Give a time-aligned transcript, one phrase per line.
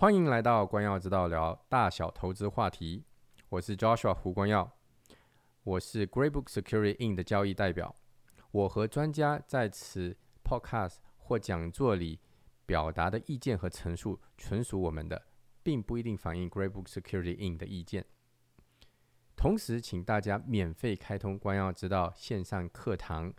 [0.00, 3.04] 欢迎来到光耀之道聊大小投资话题，
[3.50, 4.72] 我是 Joshua 胡光耀，
[5.62, 7.94] 我是 Greybook Security In 的交易代表。
[8.50, 12.18] 我和专家在此 Podcast 或讲座里
[12.64, 15.22] 表达的意见和陈述，纯属我们的，
[15.62, 18.06] 并不一定反映 Greybook Security In 的意见。
[19.36, 23.34] 同时，请大家免费开通光耀之道线上课堂，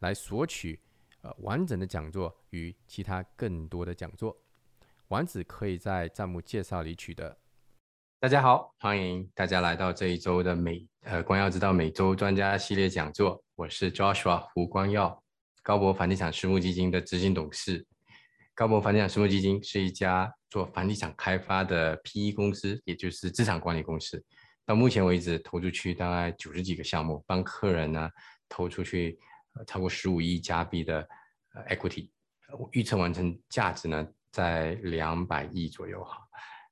[0.00, 0.80] 来索取
[1.20, 4.36] 呃完整的讲座与其他更多的讲座。
[5.08, 7.36] 丸子可以在账目介绍里取得。
[8.18, 13.42] 大家好，欢迎大家来到这一周的美呃光耀之道每周专家系列讲座。
[13.54, 15.22] 我是 Joshua 胡光耀，
[15.62, 17.86] 高博房地产私募基金的执行董事。
[18.54, 24.24] 高博房地产私募基金是一家做房地产开发的 PE 公司，也就是资产管理公司。
[24.64, 28.08] 到目前为止，投出去大概九十几个项目，帮客人呢
[28.48, 29.18] 投出去
[29.66, 31.06] 超过十五亿加币的
[31.68, 32.08] equity，
[32.72, 34.08] 预测完成价值呢。
[34.34, 36.18] 在两百亿左右哈，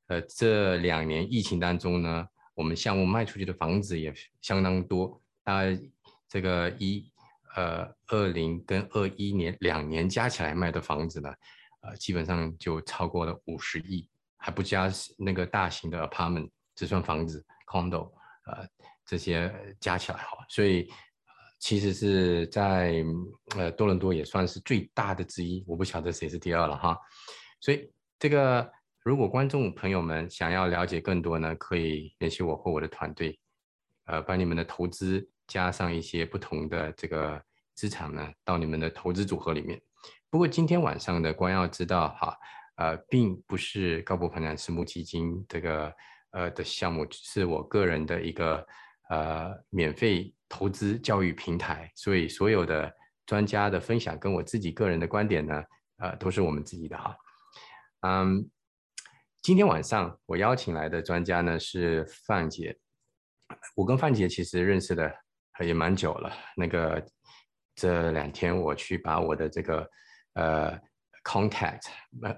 [0.08, 5.80] 呃，这两年疫情当中呢，我们项目卖出去的房子也相当多，大概
[6.28, 7.08] 这个一
[7.54, 11.32] 呃二零跟二一年两年加起来卖的房子呢，
[11.82, 18.10] 呃，基本上就超过了五十亿，还不加那个大型的 apartment，这算房子 condo，
[18.46, 18.66] 呃，
[19.06, 20.90] 这些加起来哈，所以
[21.60, 23.04] 其实是在
[23.56, 26.98] 呃多伦多也算是最大的之一，我不晓得谁是第二了哈。
[27.62, 28.72] 所以，这个
[29.04, 33.38] 如果观众朋友们想要了解更多呢，可以联系我或我的团队，
[34.06, 37.40] 呃，把你们的投资加上一些不同的这个
[37.74, 39.80] 资产呢，到你们的投资组合里面。
[40.28, 42.36] 不过今天晚上的光耀知道哈，
[42.74, 45.94] 呃，并不是高博房产私募基金这个
[46.32, 48.66] 呃的项目，是我个人的一个
[49.08, 52.92] 呃免费投资教育平台，所以所有的
[53.24, 55.62] 专家的分享跟我自己个人的观点呢，
[55.98, 57.16] 呃，都是我们自己的哈。
[58.04, 58.50] 嗯，
[59.42, 62.76] 今天晚上我邀请来的专家呢是范姐。
[63.76, 65.14] 我跟范姐其实认识的
[65.60, 66.32] 也蛮久了。
[66.56, 67.04] 那个
[67.76, 69.88] 这两天我去把我的这个
[70.32, 70.76] 呃
[71.22, 71.82] contact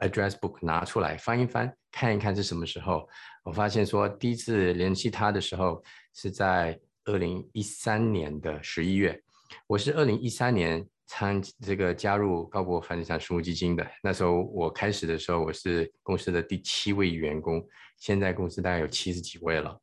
[0.01, 3.09] address book 拿出来翻一翻，看一看是什么时候。
[3.43, 5.83] 我发现说第一次联系他的时候
[6.13, 9.19] 是在二零一三年的十一月。
[9.67, 10.87] 我是二零一三年。
[11.07, 17.63] 参这个加入高博房地产私募基金的那时候，我开始的时候我是公司的第七位员工，
[17.99, 19.79] 现在公司大概有七十几位了。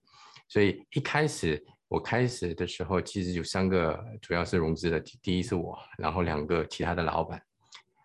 [0.47, 7.41] 所以一开始我开始的时候，其实有三个主要是融资的，第一是我，然后两个其他的老板。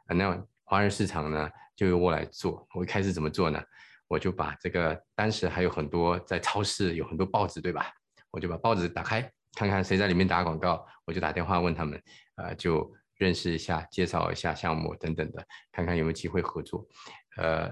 [0.09, 2.69] 那华人市场呢就由我来做。
[2.75, 3.61] 我一开始怎么做呢？
[4.09, 7.91] 我就把这个当时还有很多在超市有很多报纸，对吧？
[8.31, 9.23] 我就把报纸打开，
[9.55, 12.01] 看看谁在里面打广告，我就打电话问他们，
[12.35, 12.95] 啊，就。
[13.17, 16.87] 认识一下，介绍一下项目等等的，看看有没有机会合作。
[17.37, 17.71] 呃，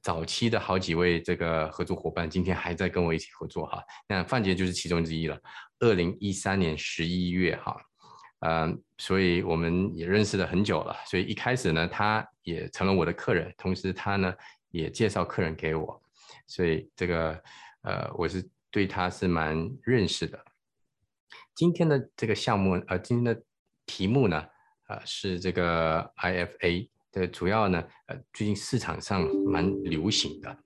[0.00, 3.82] 早期的好几位这个合作伙伴，今天还在跟我一起合作哈。
[4.08, 5.38] 那范杰就是其中之一了。
[5.80, 7.76] 二零一三年十一月哈，
[8.40, 10.96] 嗯，所以我们也认识了很久了。
[11.06, 14.32] 所以一开始呢，他也成了我的客人，同时他呢
[14.70, 16.02] 也介绍客人给我，
[16.46, 17.42] 所以这个
[17.82, 20.42] 呃，我是对他是蛮认识的。
[21.54, 23.42] 今天的这个项目，呃，今天的
[23.86, 24.46] 题目呢？
[24.90, 30.58] 呃，是这个 IFA 的主要呢，呃，最近市场上蛮流行的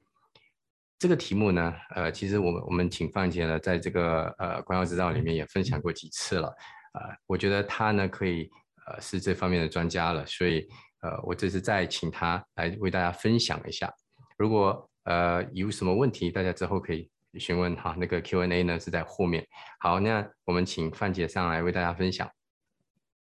[0.98, 6.48] 这个题目呢，呃，其实我们我们请范姐呢，在这个呃光耀之道里面也分享过几次了，
[6.92, 8.50] 啊，我觉得他呢可以
[8.86, 10.66] 呃是这方面的专家了，所以
[11.00, 13.92] 呃我这次再请他来为大家分享一下，
[14.38, 19.46] 如果呃有什么问题，大家之后可以询问哈，那个 Q N A 呢是在后面。
[19.80, 22.26] 好，那我们请范姐上来为大家分享，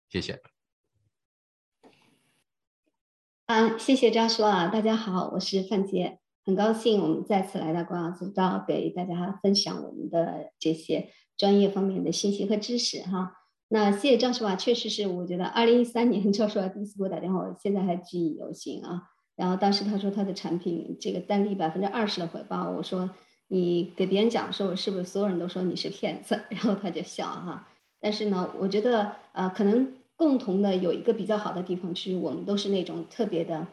[0.09, 0.37] 谢谢。
[3.49, 4.67] 啊，谢谢张叔啊！
[4.67, 13.37] 大家好，我是范杰，很高兴我们再次来到光耀之道，给大家分享我们的这些专业方面的信息和知识哈。
[13.69, 19.01] 那谢谢张叔啊，确实是，我觉得二零一三年 张叔第一次给我打电话，我现在还记忆犹新啊。
[19.35, 23.09] 然后当时他说他的产品这个单利百分之二十的回报，我说
[23.47, 26.40] 你给别人讲说，我是不是所有人都说你是骗子？
[26.49, 27.67] 然后他就笑哈。
[27.99, 29.95] 但是呢，我觉得呃，可能。
[30.19, 33.66] 共同的有一个比较好的地方，其实我们都是那种特别的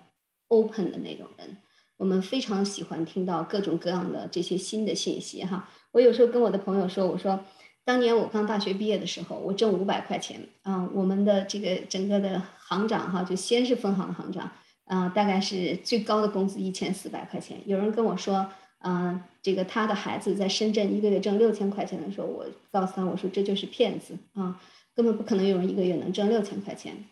[0.46, 1.56] open 的那种人，
[1.96, 5.69] 我们非常喜欢听到各种各样的这些新的信息哈。
[5.90, 7.40] 我有时候跟我的朋友说，我说
[7.84, 14.48] 当年我刚大学毕业的时候，我挣五百块钱啊，我们的这个整个的行长哈，就先是分行的行长
[14.84, 17.60] 啊，大概是最高的工资一千四百块钱。
[17.66, 18.48] 有人跟我说，
[18.84, 24.60] 嗯，这个他的孩子在深圳一个月挣六千块钱的时候，我告诉他我说这就是骗子啊。
[24.96, 27.04] 根本不可能有人一个月能挣六千块钱，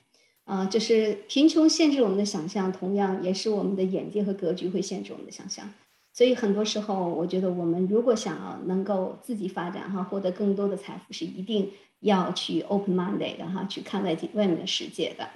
[0.45, 5.71] 啊，就是贫穷限制我们的想象，同样也是我们的眼界和格局会限制我们的想象。
[6.15, 15.29] 所以很多时候，我觉得我们如果想要能够自己发展哈，获得更多的财富，是一定要去 open minded 的哈，去看外外面的世界的。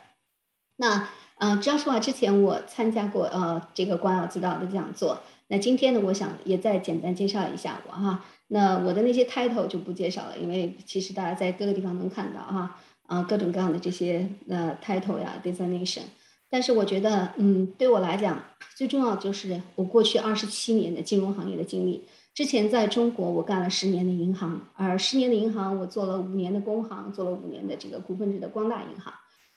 [0.77, 5.21] 那呃，这样说话之前我参加过呃这个光耀之道的讲座。
[5.49, 8.25] 那今天呢，我想也再简单介绍一下我哈。
[8.49, 12.77] 那我的那些 title 就不介绍了，因为其实大家在各个地方能看到哈。
[13.09, 16.03] 啊，各种各样的这些呃 title 呀，designation，
[16.51, 18.39] 但是我觉得，嗯，对我来讲，
[18.77, 22.05] 最重要就是我过去二十七年的金融行业的经历。
[22.35, 29.11] 之前在中国，我干了十年的银行，而十年的银行，我做了五年的工行，做了五年的这个股份制的光大银行。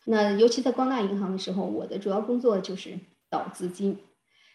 [0.06, 2.98] 那尤其在光大银行的时候，我的主要工作就是
[3.30, 3.98] 导资金。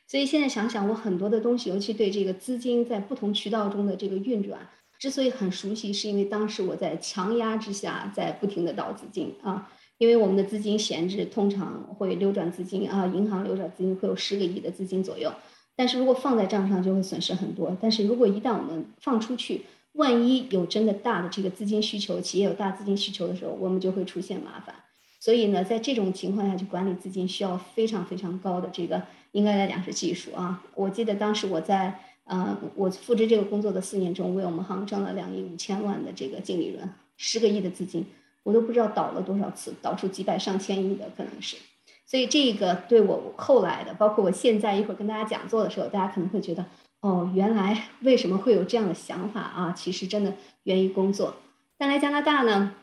[0.06, 4.68] 所以现在想想，我很多的东西，尤其对这个资金在不同渠道中的这个运转。
[4.98, 15.30] 之所以很熟悉，是因为当时我在强压之下，在不停的倒资金啊，因为我们的资金闲置，通常会流转资金啊，银行流转资金会有十个亿的资金左右，
[15.76, 19.62] 但是如果放在账上就会损失很多，但是如果一旦我们放出去，
[19.92, 24.74] 万一有真的大的这个资金需求，企业有大资金需求的时候，我们就会出现麻烦。
[25.20, 30.62] 所以呢，在这种情况下去管理资金，需要非常非常高的这个，应该来讲是技术啊。
[30.74, 32.00] 我记得当时我在。
[32.28, 38.04] 呃，我复制这个工作的四年中，为我们行挣了两亿五千万的这个净利润，十个亿的资金，
[38.42, 41.56] 我都不知道倒了多少次，倒出几百上千亿的可能是。
[42.04, 46.66] 所以这个对我后来的，包括我现在一会儿跟大家讲座的时候，大家可能会觉得，
[46.98, 49.70] 哦，原来为什么会有这样的想法啊？
[49.70, 50.34] 其实真的
[50.64, 51.36] 源于工作。
[51.78, 52.74] 但来加拿大呢，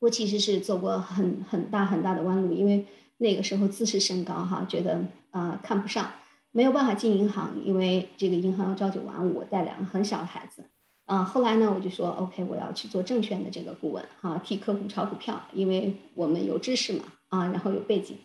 [0.00, 2.84] 我其实是走过很很大很大的弯路，因为
[3.18, 5.00] 那个时候自视甚高哈，觉得
[5.34, 6.10] 啊看不上。
[6.56, 10.62] 没有办法进银行，因为这个银行要朝九晚五，我带两个很小的孩子。
[11.04, 18.16] 啊，后来呢，我就说 OK，我要去做证券的这个顾问，哈，替客户炒股票，因为我们有知识嘛，啊，然后有背景。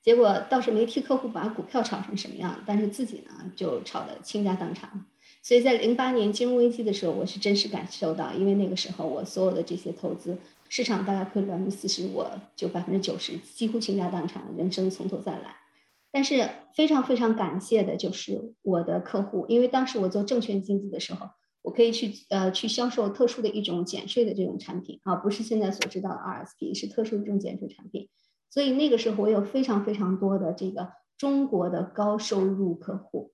[0.00, 5.04] 结果倒是没替客户把股票炒成什么样，但是自己呢就炒得倾家荡产。
[5.42, 10.38] 所以在零八年金融危机的时候，我是真实感受到，因为那个时候我所有的这些投资
[10.68, 15.56] 市场大概亏了百分之四十，我就百分之九十几乎倾家荡产，人生从头再来。
[16.12, 21.30] 但是非常非常感谢的就是我的客户，因为当时我做证券经纪的时候，
[21.62, 28.10] 我可以去呃去销售特殊的一种减税的这种产品啊，不是现在所知道的 RSP，是特殊的这种减税产品。
[28.50, 33.32] 所以那个时候我有非常非常多的这个中国的高收入客户。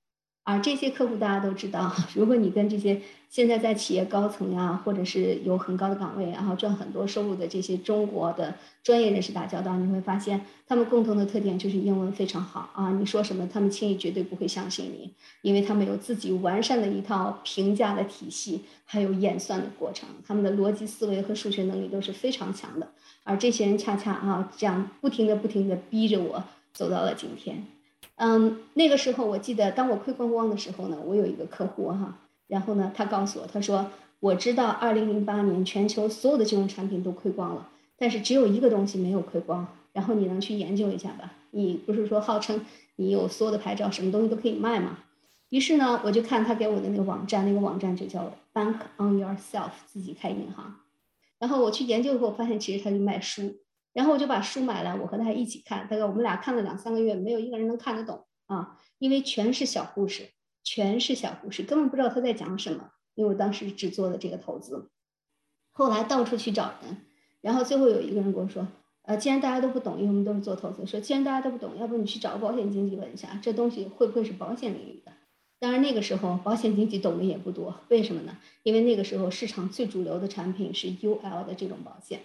[0.49, 2.99] 而这些客户大家都知道， 如果你跟这些
[3.29, 12.91] 现在在企业高层呀，或者是有很高的岗位，然后赚很多收入的这些中国的专业人士打交道，你会发现他们共同的特点就是英文非常好啊！
[12.99, 15.13] 你说什么，他们轻易绝对不会相信你，
[15.43, 22.89] 因为他们有自己完善的一套评价的体系，还有演算的过程，他们的逻辑思维和数学能力都是非常强的。
[23.23, 26.43] 而这些人恰恰啊，这样不停的、不停的逼着我
[26.73, 27.67] 走到了今天。
[28.19, 32.19] 嗯，那个时候我记得，当我亏光光的时候呢，我有一个客户哈，
[32.49, 41.33] 然后呢，他告诉我，他说我知道二零零八年全球所有的金融产品都亏光了，但是只有一个东西没有亏光，然后你能去研究一下吧？
[41.53, 42.67] 你不是说号称
[42.97, 44.99] 你有所有的牌照，什么东西都可以卖吗？
[45.51, 50.75] 于是呢，我就看他给我的那个网站，那个网站就叫 Bank on Yourself，自己开银行。
[51.39, 53.55] 然后我去研究以后，发现其实他就卖书。
[53.99, 60.29] 然后我就把书买了，我和他一起看，大概我们俩看了两三个月，没有一个人能看得懂啊，因为全是小故事，
[60.63, 62.93] 全是小故事，根本不知道他在讲什么。
[63.17, 64.89] 因为我当时只做了这个投资，
[65.73, 66.99] 后来到处去找人，
[67.41, 68.69] 然后最后有一个人跟我说，
[69.03, 75.11] 呃，既然大家都不懂，因为我们都是做投资，说既然大家都不懂，要不你去找个保险经纪问一下，这东西会不会是保险领域的？
[75.59, 78.39] 当然那个时候保险经纪懂的也不多，为什么呢？
[78.63, 82.21] 因为那个时候市场最主流的产品是 UL 的这种保险。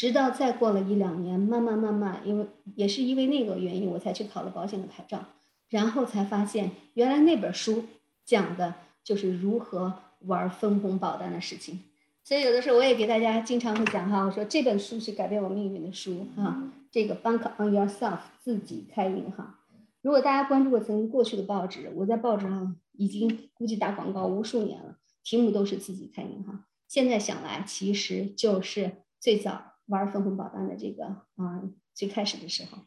[0.00, 5.22] 直到再过了一两年，慢慢慢慢，因为也是因为那个原因，我才去考了保险的牌照，
[5.68, 7.84] 然后才发现原来那本书
[8.24, 11.80] 讲的就是如何玩分红保单的事情。
[12.24, 19.54] 所以有的时候我也给大家经常会讲哈，我说这本书是改变我命运的书啊，这个 Bank on Yourself 自己开银行。
[20.00, 26.64] 如果大家关注过曾经过去的报纸，我在报纸上已经估计打广告无数年了，题目都是自己开银行。
[26.88, 29.69] 现在想来，其实就是最早。
[29.90, 32.78] 玩分红保单的这个啊，最开始的时候，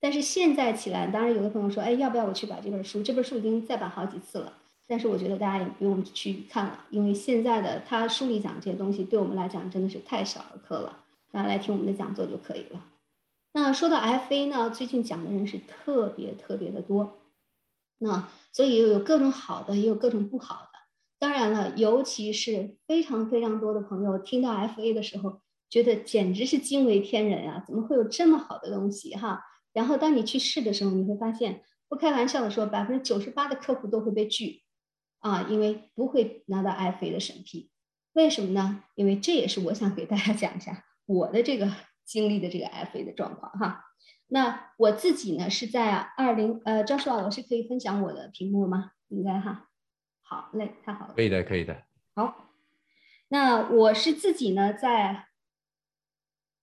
[0.00, 3.02] 但是现在起来，当然有的朋友说，哎，要不要我去把这本书？
[3.02, 4.52] 这本书已经再版好几次了，
[4.86, 12.84] 但是我觉得大家也不用去看了，因为现在的他书里讲这些东西，对我们来讲真的是太小儿科了，大家来听我们的讲座就可以了。
[13.52, 17.18] 那说到 FA 呢，最近讲的人是特别特别的多，
[17.98, 20.78] 那所以有各种好的，也有各种不好的。
[21.18, 25.40] 当然了，尤其是非常非常多的朋友听到 FA 的时候。
[25.72, 27.64] 觉得简直是惊为天人啊！
[27.66, 29.42] 怎么会有这么好的东西哈？
[29.72, 34.64] 然后当你去试的时候，你会发现，不开玩笑的说，百分之九十八的客户都会被拒
[35.20, 37.70] 啊，因为不会拿到 FA 的审批。
[38.12, 38.84] 为什么呢？
[38.96, 41.72] 因为这也是我想给大家讲一下我的这个
[42.04, 43.82] 经历的这个 FA 的状况哈。
[44.26, 48.90] 那我自己呢是在二零呃，张硕老师可以分享我的屏幕吗？
[49.08, 49.70] 应该哈。
[50.20, 51.14] 好嘞，太好了。
[51.14, 51.82] 可以的，可以的。
[52.14, 52.50] 好，
[53.28, 55.28] 那我是自己呢，在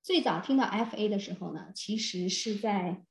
[0.02, 3.04] 最早听到 FA 的时候呢，其实是在，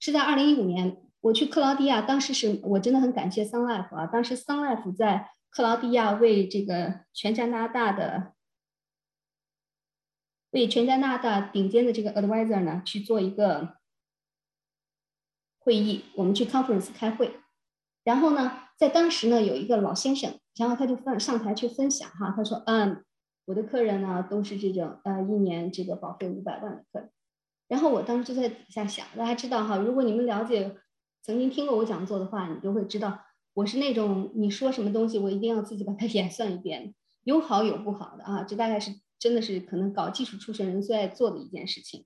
[0.00, 8.34] 是在二零一五年，我去克劳地亚，当时是我真的很感谢 Sun Life 啊，当时 Sun Life 在克劳地亚为这个全加拿大的，
[10.50, 13.76] 为全加拿大顶尖的这个 advisor 呢去做一个
[15.58, 17.40] 会议，我们去 conference 开会，
[18.04, 18.64] 然后呢。
[18.78, 23.04] 在当时呢，有一个老先生，然后他就上上台去分享哈，他说：“嗯，
[23.48, 27.10] 我的客人呢都是这种呃一年这个保费五百万的客人。”
[27.66, 30.76] 然后我当时就在底下想，大家知道哈，如果你们了解
[31.22, 33.24] 曾经听过我讲座的话，你就会知道
[33.54, 42.04] 我是那种你说什么东西，我一定要自己把它 演算一遍，有好有不好的啊，这大概是真的是可能搞技术出身人最爱做的一件事情。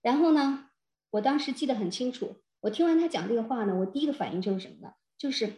[0.00, 0.68] 然后呢，
[1.10, 4.92] 我当时记得很清楚，我听完他讲这个话呢，我第一个反应就是什么呢？
[5.18, 5.54] 就是。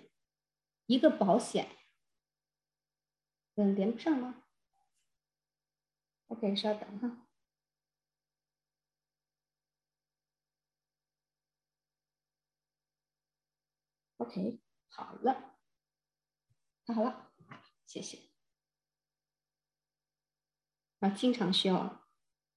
[0.86, 1.66] 一个保险，
[3.54, 4.43] 嗯，连不上吗
[6.28, 7.26] ？OK，稍等哈。
[14.18, 15.56] OK，好了，
[16.86, 17.30] 好了，
[17.86, 18.18] 谢谢。
[21.00, 22.04] 啊，经常需要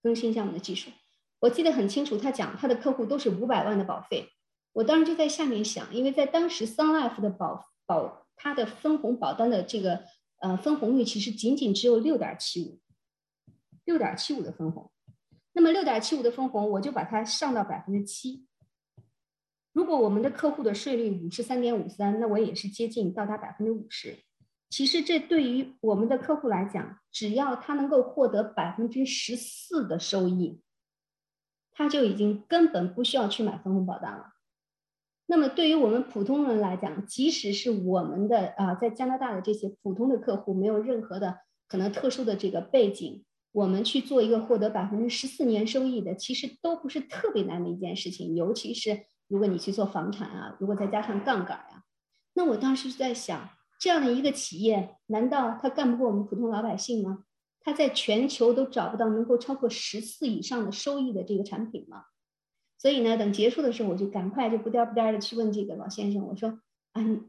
[0.02, 0.92] 更新一下我们的技术。
[1.40, 4.32] 我记得很清楚，他讲他的客户都是五百万的保费。
[4.72, 10.06] 我当时就在下面想，因为在当时 Sun Life 的保保它的分红保单的这个
[10.40, 12.80] 呃分红率其实仅仅只有六点七五，
[13.88, 14.92] 六点七五的分红。
[15.54, 18.46] 那么六点七五的分红，我就把它上到百分之七。
[19.72, 24.20] 如果我们的客户的税率五十三点五三，那我也是接近到达百分之五十。
[24.70, 30.62] 其实这对于我们的客户来讲，只要他能够获得百分之十四的收益，
[31.72, 34.34] 他就已经根本不需要去买分红保单了。
[35.28, 48.36] 那么对于我们普通人来讲，即使是我们的啊，在加拿大的这些普通的客户，没有任何的可能特殊的这个背景，我们去做一个获得百分之十四年收益的，其实都不是特别难的一件事情。
[48.36, 51.84] 尤其是如果你去做房产啊，如果再加上杠杆呀，
[52.34, 53.50] 那我当时是在想，
[53.80, 57.24] 这样的一个企业，难道他干不过我们普通老百姓吗？
[57.62, 62.04] 他在全球都找不到能够超过十四以上的收益的这个产品吗？
[62.78, 66.60] 所以呢，等结束的时候，我就赶快就不颠不颠的去问这个老先生，我说
[66.94, 67.20] ：“啊，你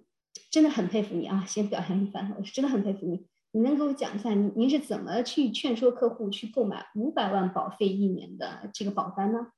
[0.50, 2.34] 真的很佩服你啊，先表扬一番。
[2.38, 9.48] 我是真的很佩服你，你能给我讲一下，您您是怎么去劝说客户去购买五百万保费一年的这个保单呢？”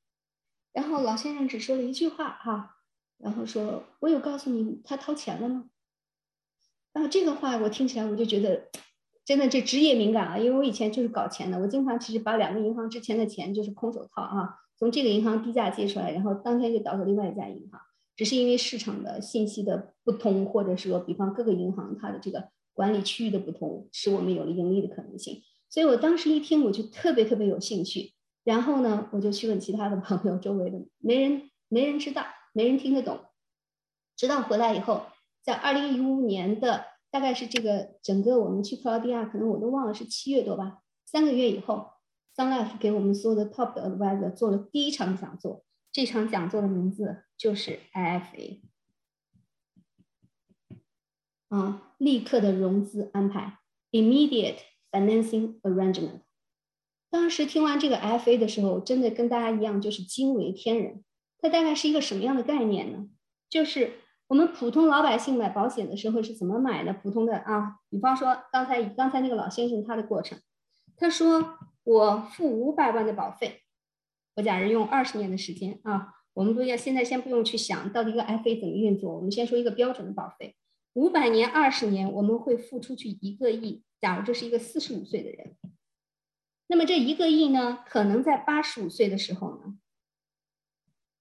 [0.72, 2.76] 然后老先生只说了一句话哈，
[3.18, 5.64] 然后说：“我有告诉你他掏钱了吗？”
[6.92, 8.68] 然后这个话我听起来我就觉得，
[9.24, 14.56] 真的这职业敏感啊，因为我以前就是搞钱的，我经常其实把两个银行之前的钱就是空手套啊。
[14.78, 17.80] 从这个银行低价借出来，然后当天就倒到另外一家银行，
[18.16, 25.42] 只是因为市场的信息的不通，或者说，比方各个银行它的这个管理区域的不同，使我们有了盈利的可能性。
[25.68, 28.14] 所以我当时一听，我就特别特别有兴趣。
[28.44, 33.20] 然后呢，我就去问其他的朋友，周围的没人没人知道，没人听得懂。
[34.16, 35.06] 直到回来以后，
[35.42, 41.88] 在二零一五年的大概是这个整个我们去克罗地亚，可能我都忘了是七月多吧，三个月以后。
[42.36, 48.60] Sun Life 给我们所有的 Top Advisor 做了第一场讲座，这场讲座的名字就是 IFA，
[51.50, 53.58] 啊，立刻的融资安排
[53.92, 54.56] ，Immediate
[54.90, 56.22] Financing Arrangement。
[57.10, 58.38] 当时听完这个 F.A.
[58.38, 61.04] 的时候，真的跟大家一样，就是惊为天人。
[61.38, 63.08] 它大概是一个什么样的概念呢？
[63.50, 63.92] 就是
[64.28, 66.94] 我们普通老百姓买保险的时候是怎么买的？
[66.94, 70.38] 普通的啊，比方说刚才刚才那个老先生他的过程，
[70.96, 71.58] 他说。
[71.82, 73.62] 我付五百万的保费，
[74.36, 80.54] 我假如用二十年的时间啊，我们不要现在先不用去想到底一个 FA 怎么运作，我们先说一个标准的保费，
[80.94, 83.84] 五百年二十年我们会付出去一个亿。
[84.00, 85.56] 假如这是一个四十五岁的人，
[86.66, 89.78] 那么这一个亿呢，可能在八十五岁的时候呢，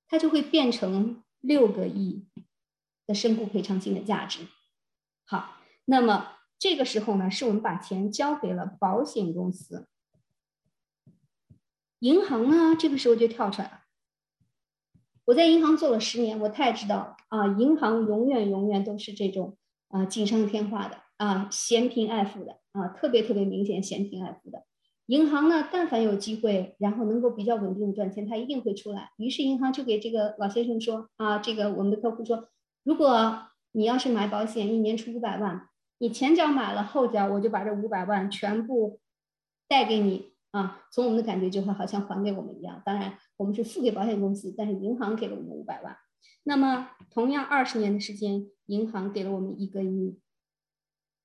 [0.08, 2.26] 它就会变成六个亿
[3.06, 4.48] 的身故赔偿金的价值。
[5.26, 9.88] 好，那么这个时候呢，是我们把钱交给了保险公司。
[12.00, 13.82] 银行呢，这个时候就跳出来了。
[15.26, 17.46] 我在银行做了十年，我太知道啊！
[17.60, 19.59] 银行永远永远都是这种
[19.90, 24.64] 啊锦上添花的啊，嫌贫爱富的啊，特别特别明显嫌贫爱富的。
[25.08, 29.10] 银行呢，但凡有机会，然后能够比较稳定的赚钱，它一定会出来。
[29.18, 32.48] 于是银行就给这个老先生说啊，这个我们的客户说，
[32.84, 35.68] 如果你要是买保险，一年出五百万，
[35.98, 39.00] 你前脚买了，后脚我就把这五百万全部
[39.68, 40.84] 贷给你啊。
[40.92, 42.82] 从我们的感觉就会好像还给我们一样。
[42.86, 45.98] 当然，我们是付给保险公司，但是银行给了我们五百万。
[46.44, 50.20] 那么同样二十年的时间，银行给了我们一个亿。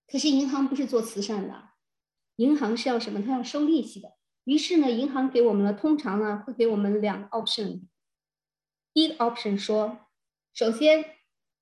[0.07, 1.71] 可是银行不是做慈善的。
[2.37, 3.23] 银行是要什么？
[3.23, 4.15] 它要收利息的。
[4.45, 7.83] 于是呢，银行给我们了，通常呢会给我们两个 option。
[8.93, 10.01] 第一个 option 说，
[10.53, 11.05] 首先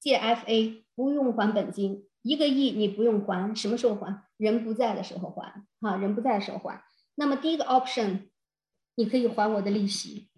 [0.00, 4.24] 借 FA 不用还本金，一个亿你不用还，什么时候还？
[4.38, 6.82] 人不在的时候还，哈，人不在的时候还。
[7.14, 8.30] 那么第一个 option，
[8.96, 10.30] 你可以还我的利息，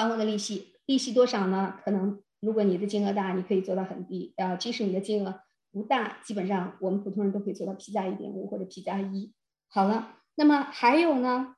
[0.00, 1.78] 还我的利息，利息多少呢？
[1.84, 5.40] 可能如果你的金额大，你可以做到很低啊，即使你的金额。
[5.72, 9.32] 不大，基本上我们普通人都可以做到 P 加一点五或者 P 加一。
[9.68, 11.54] 好了，那么还有呢，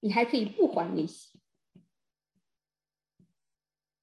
[0.00, 1.40] 你还可以不还利息。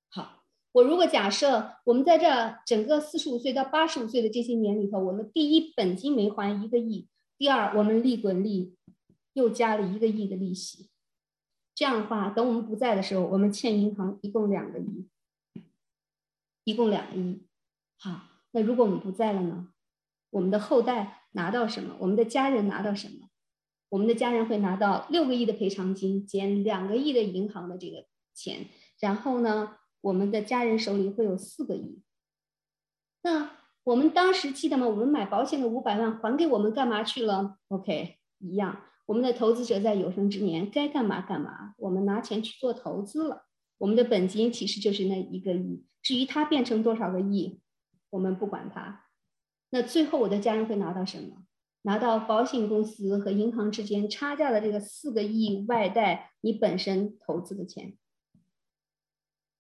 [0.10, 7.07] 好，我如果假设我们在这整个四十五岁到八十五岁的这些年里头，我们第一本金没还一个亿，
[7.38, 8.75] 第二我们利滚利
[9.33, 10.89] 又加了一个亿的利息，
[11.75, 15.07] 这样的话，等我们不在的时候，我们欠银行一共两个亿，
[16.63, 17.47] 一共两个亿。
[17.97, 18.27] 好。
[18.53, 19.69] 那如果我们不在了呢？
[20.29, 21.95] 我们的后代拿到什么？
[21.99, 23.29] 我们的家人拿到什么？
[23.87, 28.67] 我们的家人会拿到六个亿的赔偿金减两个亿的银行的这个钱，
[28.99, 32.01] 然后呢，我们的家人手里会有四个亿。
[33.21, 33.51] 那
[33.85, 34.85] 我们当时记得吗？
[34.85, 38.83] 我们买保险的五百万还给我们干嘛去了？OK，一样。
[39.05, 43.46] 我们的投资者在有生之年该干嘛干嘛，我们拿钱去做投资了。
[43.77, 47.60] 我们的本金其实就是那一个亿，至于它变成多少个亿？
[48.12, 49.05] 我们不管它，
[49.72, 51.43] 那最后我的家人会拿到什么？
[51.84, 57.98] 拿到保险公司和银行之间差价的这个四个亿外贷，你本身投资的钱。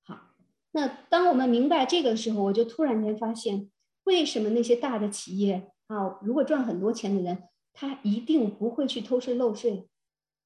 [0.03, 0.35] 好，
[0.71, 3.71] 那当我们明白这个时候，我就突然间发现，
[4.03, 7.41] 为什么那些大的企业啊，如果赚很多钱的人，
[7.73, 9.89] 他一定不会去偷税漏税？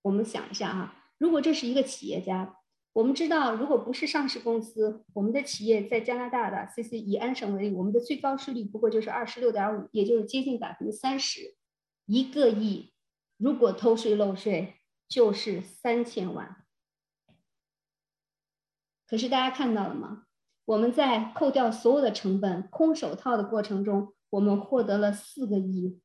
[0.04, 2.58] 我们想一下啊，如果这是一个企业家。
[2.94, 11.58] 我们知道，如果不是上市公司，我们的企业在加拿大的 C C 以安省为例，我们的最高税率不过就是二十六点五，也就是接近百分之三十。
[12.06, 12.94] 一个亿，
[13.36, 14.76] 如果偷税漏税，
[15.10, 16.64] 就是三千万。
[19.06, 20.24] 可是大家看到了吗？
[20.64, 26.00] 我们在扣掉所有的成本、空手套的过程中，我们获得了四个亿，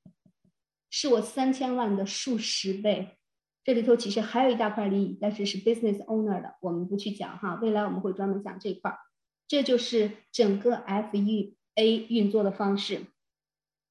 [0.90, 3.16] 是我三千万的数十倍。
[3.62, 7.54] 这里头其实还有一大块利益，但是是 business owner 的，我们不去讲哈。
[7.62, 8.98] 未来我们会专门讲这块儿。
[9.46, 13.06] 这就是整个 F E A 运作的方式：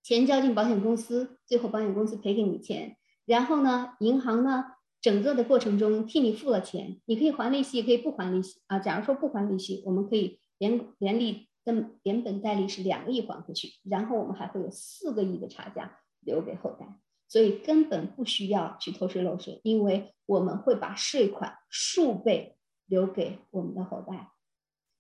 [0.02, 4.66] 钱交进保险公司，最后保险公司赔给你钱，然后呢，银行呢，
[5.02, 8.80] 整个的过程中替你付了钱，你可以还利息，也可以不还利息啊。
[8.80, 17.00] 假如说不还利息，我们可以连连利跟连本带利是两个亿还回去，然后我们还会有四个亿的差价留给后代。
[17.28, 24.32] 所以根本不需要去偷税漏税，因为我们会把税款数倍留给我们的后代。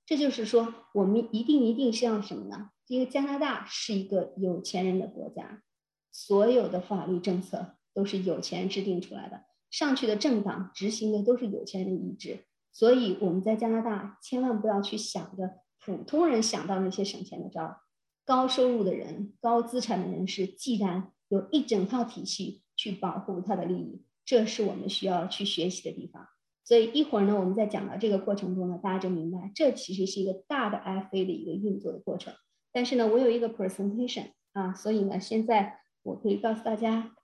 [0.05, 2.69] 这就是说，我们一定一定是要什么呢？
[2.85, 5.63] 因为加拿大是一个有钱人的国家，
[6.11, 12.45] 所有的法律政策都是有钱人制定出来的，上去的政党执行的都是有钱人的意志。
[12.71, 17.81] 所以我们在加拿大千万不要去想着普通人想到那些省钱的招，
[18.29, 26.29] 高收入的人、高资产的人士，既然有一整套体系去保护他的利益，这是我们需要去学习的地方。
[26.63, 32.35] 所以一会儿呢，我们在讲到这个过程中呢，大家就明白，这其实是一个大的 FA 的一个运作的过程。
[32.71, 37.15] 但是呢，我有一个 presentation 啊，所以呢，现在我可以告诉大家，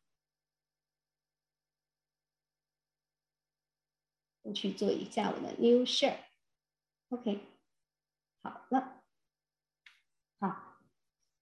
[4.42, 6.16] 我去做一下我的 new share。
[7.10, 7.42] OK，
[8.42, 8.95] 好了，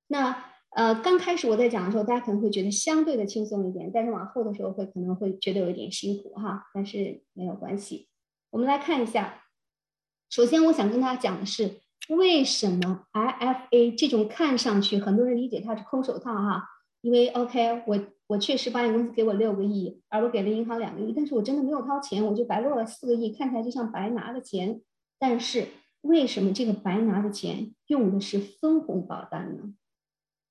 [0.07, 0.45] 那。
[0.75, 8.07] 呃，刚开始我在讲的时候，大家可能会觉得相对的轻松一点，但是往后的时候会可能会觉得有一点辛苦哈，但是没有关系。
[8.49, 9.43] 我们来看一下，
[10.31, 11.75] 首先我想跟大家讲的是，
[12.09, 16.63] 为什么 IFA 这种看上去很多人理解它是空手套哈，
[17.01, 24.81] 因为 OK，我我确实保险公司给我六个亿，而我给了银行两个亿，但是我真的没有掏钱，我就白落了四个亿，看起来就像白拿的钱。
[25.19, 25.67] 但是
[26.01, 29.75] 为什么这个白拿的钱用的是分红保单呢？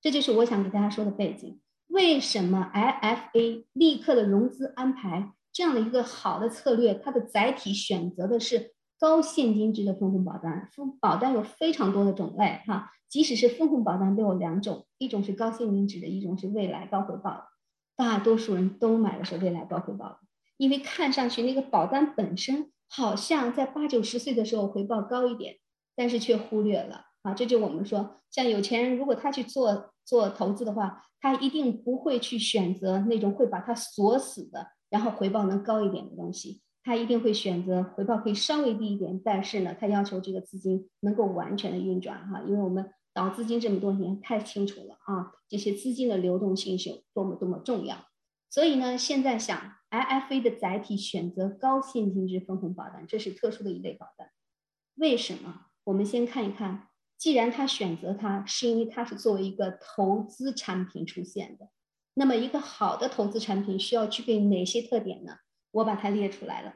[0.03, 1.61] 这就是我想给大家说的背景。
[1.87, 6.93] 为什么 IFA 立刻的融资安排这样的一个好的策略？
[6.93, 10.67] 它的载体选择的是高现金值的分红保单。
[10.73, 17.43] 分保单有非常多的种类，哈，即使是分红保单都有两种，一种是高现金值的，一种是未来高回报的。
[17.95, 20.19] 大多数人都买的是未来高回报的，
[20.57, 25.55] 因为看上去那个保单本身好像在八九十岁的时候回报高一点，
[25.95, 27.33] 但是却忽略了啊！
[27.33, 42.91] 这就我们说，像有钱人如果他去做做投资的话，他一定不会去选择那种会把他锁死的，然后回报能高一点的东西，他一定会选择回报可以稍微低一点，但是呢，他要求这个资金能够完全的运转哈，因为我们。
[43.15, 47.95] 导资金这么多年太清楚了啊，这些资金的流动性是有多么多么重要。
[48.49, 49.55] 所以呢，现在想
[49.91, 54.29] IFA 的载体选择高现金值分红保单，这是特殊的一类保单。
[54.95, 55.67] 为什么？
[55.83, 56.87] 我们先看一看，
[57.23, 61.69] 既然他选择它，是因为它是作为一个投资产品出现的。
[62.15, 65.37] 那么一个好的投资产品需要具备哪些特点呢？
[65.71, 66.73] 我把它列出来了。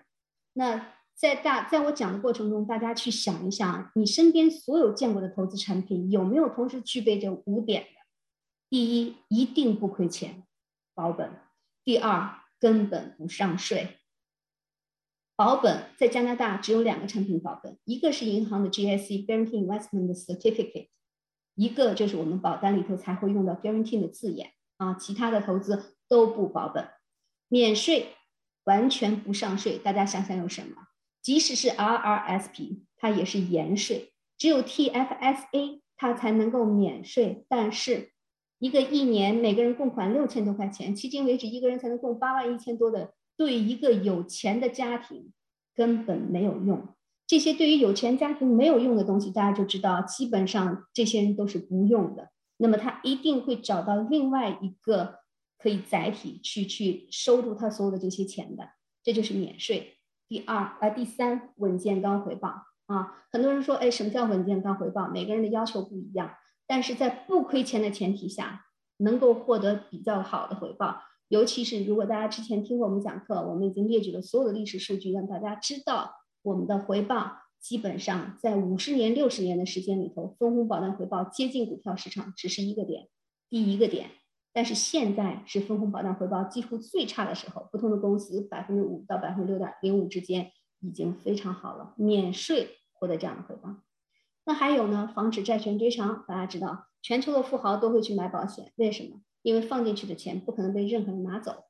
[0.53, 0.93] 那。
[1.19, 7.89] 在大在我讲的过程中，大家去想一想，你身边所有见过的投资产品有没有同时具备这五点的？
[8.69, 10.43] 第一，一定不亏钱，
[10.93, 11.31] 保本；
[11.83, 13.96] 第二，根本不上税。
[15.37, 20.87] 保本在加拿大只有两个产品保本，一个是银行的 GIC Guarantee Investment Certificate，
[21.53, 26.89] 一个就是我们保单里头才会用到 Guarantee 的字眼啊，其他的投资都不保本，
[27.49, 28.15] 免税，
[28.63, 29.77] 完全不上税。
[29.77, 30.87] 大家想想有什么？
[31.21, 37.45] 即使是 RRSP，它也是延税，只有 TFSA 它才能够免税。
[37.47, 38.11] 但是，
[38.57, 45.31] 一个一年每个人供款六千多块钱，迄今为止一个人才能供八万一千多的，对一个有钱的家庭
[45.75, 46.89] 根本没有用。
[47.27, 52.31] 这些对于有钱家庭没有用的东西，大家就知道，基本上这些人都是不用的。
[52.57, 55.19] 那么他一定会找到另外一个
[55.59, 58.69] 可以载体去去收住他所有的这些钱的，
[59.03, 59.97] 这就是免税。
[60.27, 63.25] 第二，呃，第三，稳健高回报啊！
[63.31, 65.07] 很多人说，哎，什么叫稳健高回报？
[65.07, 66.33] 每个人的要求不一样，
[66.65, 68.65] 但是在不亏钱的前提下，
[68.97, 71.01] 能够获得比较好的回报。
[71.29, 76.11] 尤其是如果大家之前听过我们讲课，我们已经列举了所有的历史数据，让大家知道
[76.41, 83.09] 我们的回报基本上在五十年、六十年的时间里头，分红保单回报接近股票市场，只是一个点，
[83.49, 84.11] 第一个点。
[84.53, 93.75] 但是现在是分红保单回报几乎最差的时候，不同的公司百分之五到百分之六点零五之间已经非常好了，免税获得这样的回报。
[94.45, 96.23] 那还有呢，防止债权追偿。
[96.27, 99.21] 大家知道，全球的富豪都会去买保险，为什么？
[99.47, 101.63] 因为放进去的钱不可能被任何人拿走。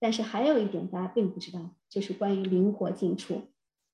[0.00, 3.42] 但是还有一点大家并不知道，就是关于灵活进出。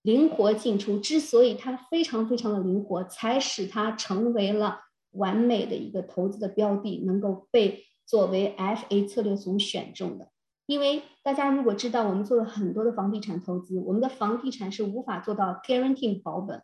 [0.02, 7.86] 灵活进出之所以它非常非常的灵活，才使它成为了完美的一个投资的标的，能够被。
[8.06, 10.32] 作为 FA 策略所选中的，
[10.66, 16.60] 因为大家如果知道，我们做了很多的房地产投资，我们的房地产是无法做到 guarantee 保本、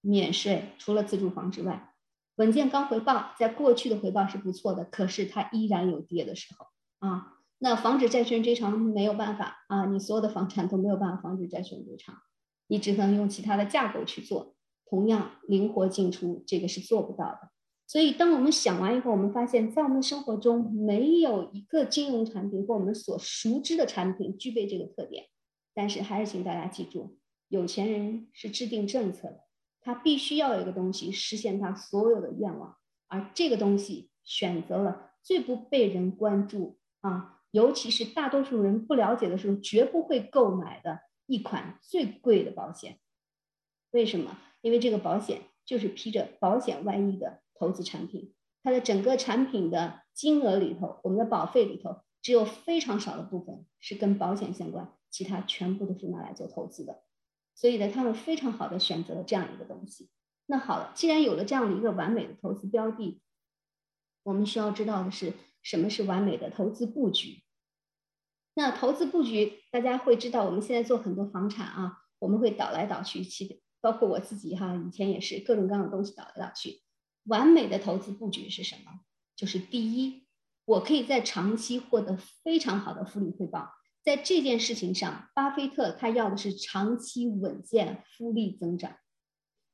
[0.00, 1.91] 免税，除了自住房之外，
[2.36, 6.66] 稳健高回报，在过去的回报是不错的，可是它依然有跌的时候
[7.06, 7.38] 啊。
[7.58, 12.16] 那防止债权追偿没有办法啊，你所有的房产都没有办法防止债权追偿，
[12.66, 17.50] 你只能用其他的架构去做，同样灵活进出，这个是做不到的。
[17.86, 25.26] 所以，当我们想完以后，我们发现，在我们生活中没有一个金融产品或我们所熟知的产品具备这个特点。
[25.74, 27.18] 但是，还是请大家记住，
[27.48, 29.40] 有钱人是制定政策的，
[29.82, 32.76] 他必须要有一个东西实现他所有的愿望，
[33.08, 42.98] 而这个东西选择了最不被人关注啊，尤其是大多数人不了解的时候，绝不会购买的一款最贵的保险。
[43.90, 44.38] 为什么？
[44.60, 47.42] 因为这个保险就是披着保险外衣的。
[47.54, 57.04] 投资产品，它的整个产品的金额里头，我们的保费里头，只有非常少的部分是跟保险相关，其他全部都是拿来做投资的。
[57.54, 60.10] 所以呢，他们非常好的选择了这样一个东西。
[60.46, 63.20] 那好了，既然有了这样的一个完美的投资标的，
[64.22, 67.42] 我们需要知道的是什么是完美的投资布局。
[68.54, 76.82] 那投资布局，大家会知道，我们现在做很多房产啊，我们会倒来倒去，其包括我自己哈，以前也是各种各样的东西倒来倒去。
[77.24, 79.00] 完美的投资布局是什么？
[79.34, 80.26] 就是第一，
[80.64, 83.72] 我可以在长期获得非常好的复利回报。
[84.02, 88.96] 在这件事情上，巴菲特他要的是长期稳健复利增长。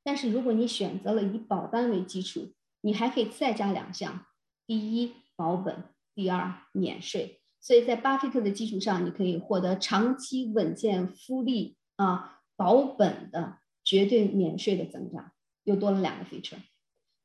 [0.03, 4.25] 但是如果你选择了以保单为基础，你还可以再加两项：
[4.67, 5.75] 第一，保本；
[6.13, 7.41] 第二，免税。
[7.59, 15.31] 所以在巴菲特的基础上，你可以获得长期稳健复利啊，保本的绝对免税的增长，
[15.63, 16.59] 又多了两个 feature。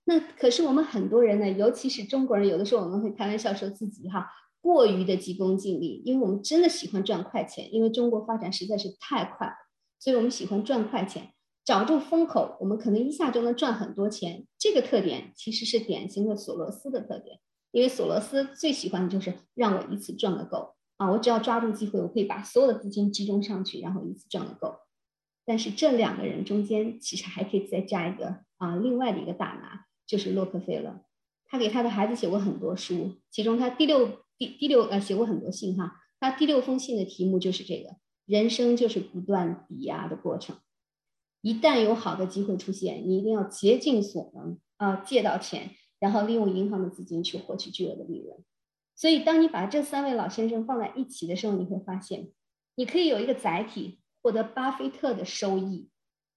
[0.06, 4.28] 那可是我们很多人呢，尤其是中国人，有的时候我们会开玩笑说自己哈
[4.64, 9.52] 过于的急功近利，因为我们真的喜欢赚快钱，因为中国发展实在是太快了，
[10.00, 14.46] 所以我们喜欢赚快钱，找住风口，我们可能一下就能赚很多钱。
[14.58, 17.40] 这个特点其实是典型的索罗斯的特点。
[17.72, 21.10] 因为索罗斯最喜欢的就是让我一次赚个够啊！
[21.10, 24.76] 我只要抓住机会，我可以把所有的资金集中上去，然后一次赚个够。
[25.44, 31.00] 但是这两个人中间其实还可以再加一个啊，另外的一个大拿，就是洛克菲勒。
[31.46, 36.00] 他给他的孩子写过很多书，其中他第六第第六呃写过很多信哈。
[36.20, 40.56] 他第六封信的题目就是这个：人生就是不断抵押的过程。
[41.42, 48.42] 一旦有好的机会出现，你一定要竭尽所能啊，借到钱，然后利用银行的资金去获取巨额的利润。
[48.96, 52.30] 所以，当你把这三位老先生放在一起的时候，你会发现，
[52.76, 55.90] 你可以有一个载体获得巴菲特的收益。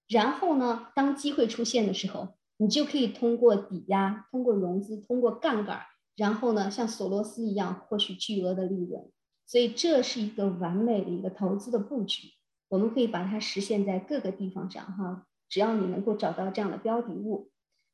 [0.08, 5.82] 然后呢，当机会出现的时候，你就可以通过抵押、通过融资、通过杠杆，
[6.18, 9.10] 然后呢，像索罗斯一样获取巨额的利润。
[9.46, 12.32] 所以，这是一个完美的一个投资的布局。
[12.68, 17.50] 我们可以把它实现在各个地方上，哈，只要你能够找到这样的标的物，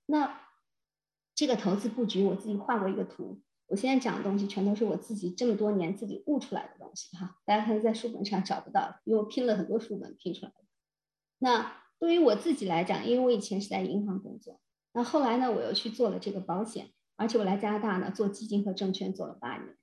[0.07, 0.41] 那
[1.33, 3.41] 这个投资布局我自己画过一个图。
[3.67, 10.65] 我现在讲的东西全都是我自己这么多年自己悟出来的东西，哈，大家可能在书本上找不到，因为我拼了很多书本拼出来的。
[11.39, 14.61] 那对于我自己来讲，因为我以前是在银行工作，
[14.93, 19.77] 那后来呢，我又去做了这个保险，而且我来加拿大呢做基金和证券做了八年。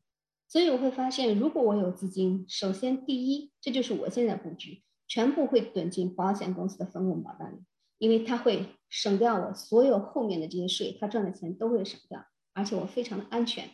[0.47, 7.63] 所以我会发现，如果我有资金，首先第一，这就是我现在布局，全部会囤进保险公司的分红保单里，
[7.97, 13.69] 因为它会省掉我所有后面的这些税，它赚的钱都会省掉，而且我非常的安全。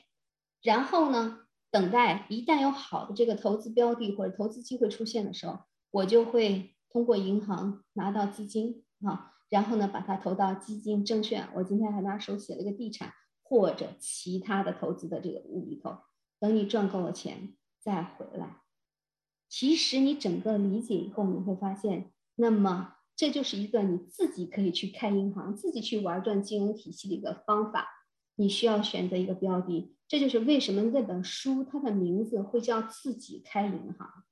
[0.62, 1.39] 然后呢，
[1.72, 13.13] 等待一旦有好的这个投资标的或者投资机会出现的时候，我就会通过银行拿到资金啊，然后呢把它投到基金、证券，我今天还拿手写了一个地产
[13.47, 15.97] 或者其他的投资的这个屋里头。
[16.39, 18.62] 等你赚够了钱再回来，
[19.47, 27.88] 其实你整个理解以后，你会发现，那么这就是一个你自己可以去开银行、自己去玩转金融体系的一个方法。
[28.36, 34.23] 你需要选择一个标的，这就是为什么那本书它的名字会叫“自己开银行”。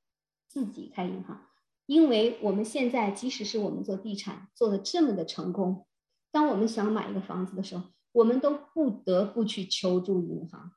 [0.47, 1.41] 自己开银行，
[1.85, 5.85] 因为我们现在即使是我们做地产做的这么的成功，
[6.31, 7.83] 当我们想买一个房子的时候，
[8.15, 10.71] 我们都不得不去求助银行。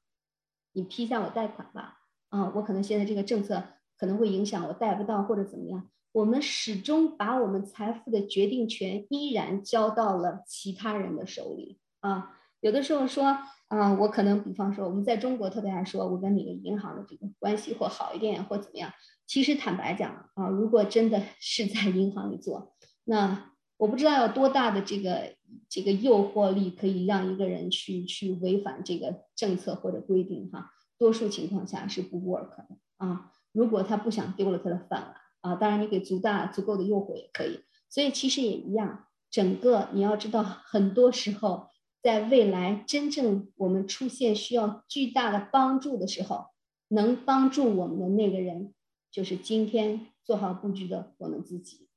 [0.72, 3.62] 你批下我贷款吧，啊，我可能现在这个政策
[3.96, 5.88] 可能会影响我贷不到或者怎么样。
[6.11, 12.37] 我们始终把我们财富的决定权依然交到了其他人的手里啊。
[12.59, 13.24] 有的时候说，
[13.68, 18.90] 啊，我可能比方说我们在中国特别爱说，我跟哪个银行的这个关系或好一点或怎么样。
[19.29, 22.74] 其实坦白讲啊，如果真的是在银行里做，
[23.05, 25.38] 那我不知道有多大的这个。
[25.69, 33.33] 这个诱惑力可以让一个人去去违反这个政策或者规定哈，多数情况下是不 work 的啊。
[33.53, 37.61] 如果他不想丢了他的饭碗啊，当然你给足大足够的诱惑也可以。
[37.89, 41.69] 所以其实也一样，整个你要知道，很多时候
[42.03, 46.47] 在未来真正我们出现需要巨大的帮助的时候，
[46.89, 48.75] 能帮助我们的那个人，
[49.11, 51.88] 就是今天做好布局的我们自己。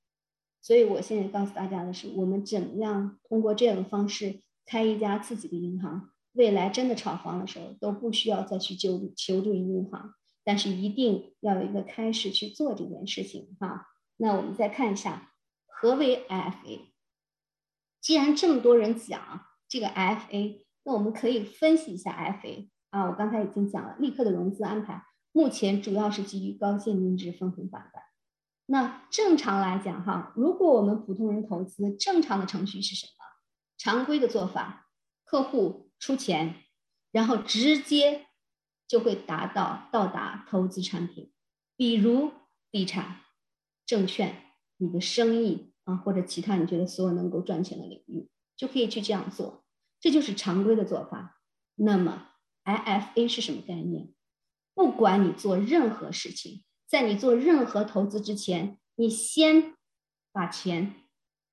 [0.61, 13.87] 所以，我现在告诉大家的是，我们怎么样通过这样的方式开一家自己的银行，未来真的炒房的时候都不需要再去求求助于银行，但是一定要有一个开始去做这件事情哈。
[14.17, 15.33] 那我们再看一下
[15.65, 16.79] 何为 FA。
[17.99, 23.09] 既然这么多人讲这个 FA，那我们可以分析一下 FA 啊。
[23.09, 28.10] 我刚才已经讲了，立刻的融资安排，目前主要是基于高现金值分红法的。
[28.65, 33.11] 那正常来讲，哈，如果我们普通人投资，正常的程序是什么？
[33.77, 34.89] 常规的做法，
[35.25, 36.55] 客户出钱，
[37.11, 38.27] 然后直接
[38.87, 41.33] 就会达到到达投资产品，
[41.75, 42.31] 比如
[42.71, 43.21] 地产、
[43.85, 44.45] 证券，
[44.77, 49.65] 你的生意啊，或者其他你觉得所有能够赚钱的领域，就可以去这样做，
[49.99, 51.41] 这就是常规的做法。
[51.75, 52.29] 那么
[52.63, 54.13] IFA 是什么概念？
[54.73, 56.63] 不管你做任何事情。
[56.91, 59.77] 在你做任何投资之前，你先
[60.33, 60.95] 把钱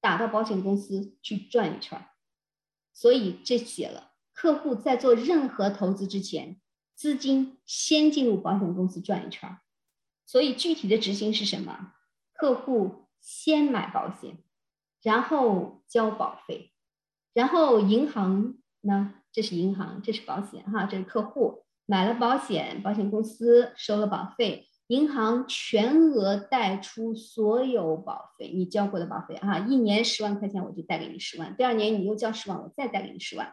[0.00, 2.08] 打到保险公司去转一圈
[2.92, 6.60] 所以这写了，客户在做任何投资之前，
[6.96, 9.56] 资金先进入保险公司转一圈
[10.26, 11.92] 所以具体的执行是什么？
[12.32, 14.38] 客户先买保险，
[15.00, 16.72] 然后交保费，
[17.32, 19.14] 然后银行呢？
[19.30, 24.67] 这是银行，这是保险哈，这是客户买了保险，保险公司收了保费。
[24.88, 33.52] 银行全额贷出所有保费，你交过的保费啊，一年十万块钱我就贷给你十万，第二年你又交十万，我再贷给你十万。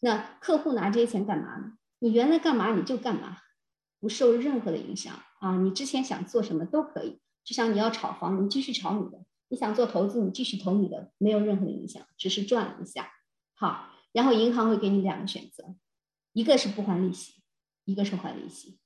[0.00, 1.72] 那客户拿这些钱干嘛呢？
[1.98, 3.38] 你原来干嘛你就干嘛，
[3.98, 5.56] 不受任何的影响啊。
[5.56, 9.18] 你之前想做什么都可以，就像你要炒房，你继续炒你的；
[9.48, 13.10] 你想做投资，你继续投你的，没有任何的影响，只是赚了一下。
[13.54, 15.74] 好，然后银行会给你两个选择，
[16.32, 17.42] 一个是不还利息，
[17.84, 18.78] 一个是还利息。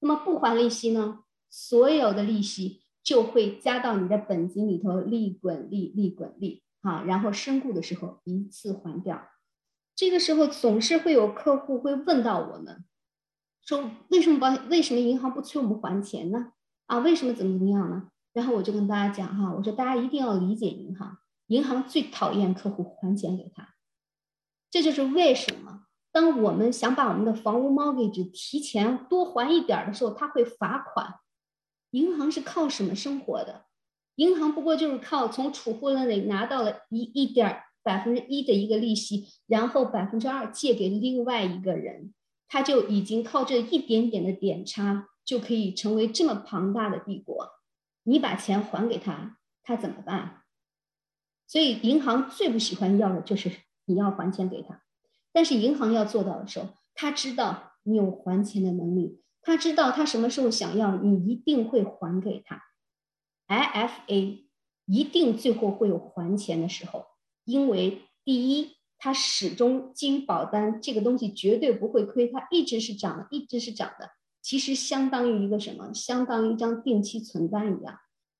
[0.00, 9.28] 那么不还利息呢，所有的利息就会加到你的本金里头，利滚利，利滚利，啊，然后身故的时候一次还掉。
[9.94, 12.84] 这个时候总是会有客户会问到我们，
[13.62, 16.52] 说为什么保险为什么银行不催我们还钱呢？
[16.86, 18.08] 啊，为什么怎么怎么样呢？
[18.32, 23.74] 然后我就跟大家讲哈，我说大家一定要理解银行，银行最讨厌客户还钱给他，
[24.70, 25.87] 这就是为什么
[26.18, 31.14] 当我们想把我们的房屋 mortgage 提前多还一点的时候，他会罚款。
[31.92, 33.66] 银行是靠什么生活的？
[34.16, 42.12] 银行不过就是靠从储户那里拿到了一一点百分之一的一个利息，然后百分之二借给另外一个人，
[42.48, 47.48] 他就已经靠这一点点的点差就可以成为这么庞大的帝国。
[48.02, 50.42] 你把钱还给他，他怎么办？
[51.46, 53.52] 所以银行最不喜欢要的就是
[53.84, 54.82] 你要还钱给他。
[55.32, 62.62] 但是银行要做到的时候，他知道你有还钱的能力，他知道他什么时候想要，你一定会还给他。
[63.48, 64.44] IFA
[64.86, 67.06] 一定最后会有还钱的时候，
[67.44, 74.10] 因为第一，它始终基于保单这个东西绝对不会亏，它一直是涨的，一直是涨的。
[74.42, 75.92] 其实相当于一个什么？
[75.94, 77.98] 相当于一张定期存单一样。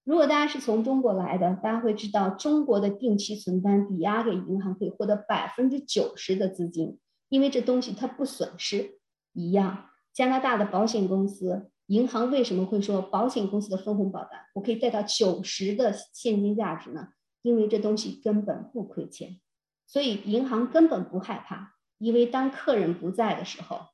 [0.09, 9.01] 如果大家是从中国来的，大家会知道中国的定期存单抵押给银行可以获得百分之九十的资金，因为这东西它不损失。
[9.35, 17.09] 一样，加拿大的保险公司银行为什么会说保险公司的分红保单我可以贷到九十的现金价值呢？
[17.42, 19.38] 因为这东西根本不亏钱，
[19.87, 23.88] 所以银行根本不害怕，因为当客人不在的时候，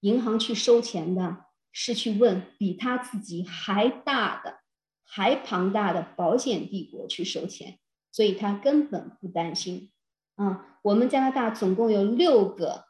[0.00, 1.44] 银行去收钱的。
[1.70, 4.57] 是去问比他自己还大的、
[5.10, 7.78] 还庞大的保险帝国去收钱，
[8.12, 9.90] 所以他根本不担心。
[10.36, 12.84] 啊，我们加拿大总共有六个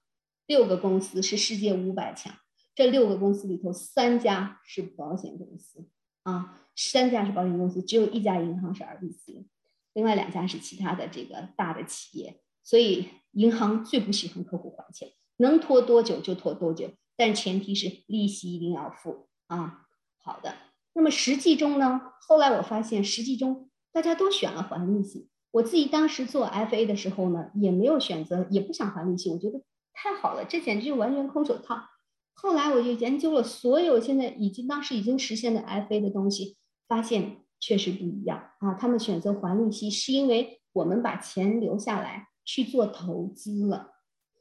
[0.47, 2.35] 六个公司是世界五百强，
[2.75, 5.89] 这六个公司里头三家是保险公司
[6.25, 9.47] 啊，三家是保险公司，只有一家银行是 RBC，
[9.95, 12.43] 另外两家是其他的这个大的企业。
[12.63, 16.91] 所以银行最不喜欢客户还钱，能拖多久就拖多久。
[17.17, 19.87] 但前提是利息一定要付啊。
[20.19, 20.55] 好的，
[20.99, 22.01] 那么实际中呢？
[22.27, 25.29] 后来我发现，实际中大家都选了还利息。
[25.53, 29.31] 我自己当时做 FA 的时候呢，也没有选择，也不想还利息。
[29.31, 29.63] 我觉得
[29.95, 31.81] 太好了，这简直就完全空手套。
[32.35, 36.57] 后来我就研究了所有现在已经当时已经实现的 FA 的东西，
[36.89, 38.75] 发现确实不一样啊。
[38.75, 43.93] 他们选择还利息，是因为我们把钱留下来去做投资了。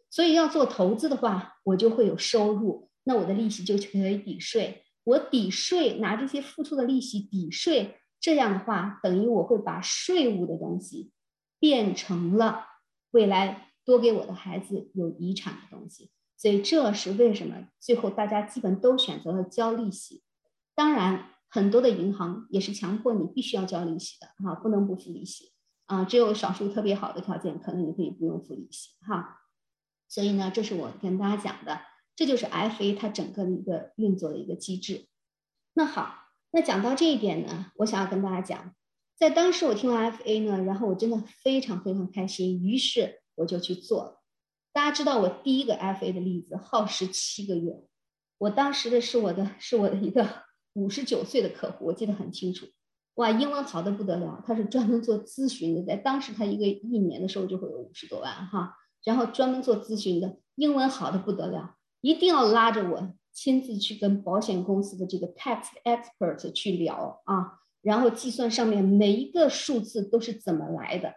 [0.10, 4.86] 所以要做投资的话，我就会有收入，那我的利息就可以抵税。
[5.08, 11.12] 我抵税，拿这些付出的利息抵税，这样的话，等于我会把税务的东西
[11.60, 12.66] 变成了
[13.12, 16.12] 未来多给我的孩子有遗产的东西。
[16.36, 20.24] 所以这是为什么最后大家基本都选择了交利息。
[20.76, 25.54] 当然，很多的银行也是强迫你必须要交利息的，哈，不能不付利息
[25.86, 26.04] 啊。
[26.04, 29.40] 只有少数特别好的条件，可能你可以不用付利息，哈。
[30.10, 31.80] 所以呢，这是我跟大家讲的，
[32.18, 35.06] 这就是 FA 它整个的一个运作的一个机制。
[35.76, 36.16] 那好，
[36.50, 38.76] 那讲到这一点呢，我想要跟大家讲，
[39.16, 44.24] 在当时我听完 FA 呢，然后我真的非常非常开心，于是我就去做了。
[44.74, 47.84] 大家知道我第一个 FA 的例子耗时七个月，
[48.40, 50.28] 我当时的是我的是我的一个
[50.74, 52.66] 五十九岁的客户，我记得很清楚，
[53.14, 58.76] 哇，英文好的不得了，他是专门做咨询的，在当时他一个一年的时候就会有五十多万哈。
[59.04, 61.77] 然后专门做咨询的，英文好的不得了，
[62.08, 71.16] 一定要拉着我亲自去跟保险公司的这个 tax expert 去聊啊，然后计算上面每一个数字都是怎么来的。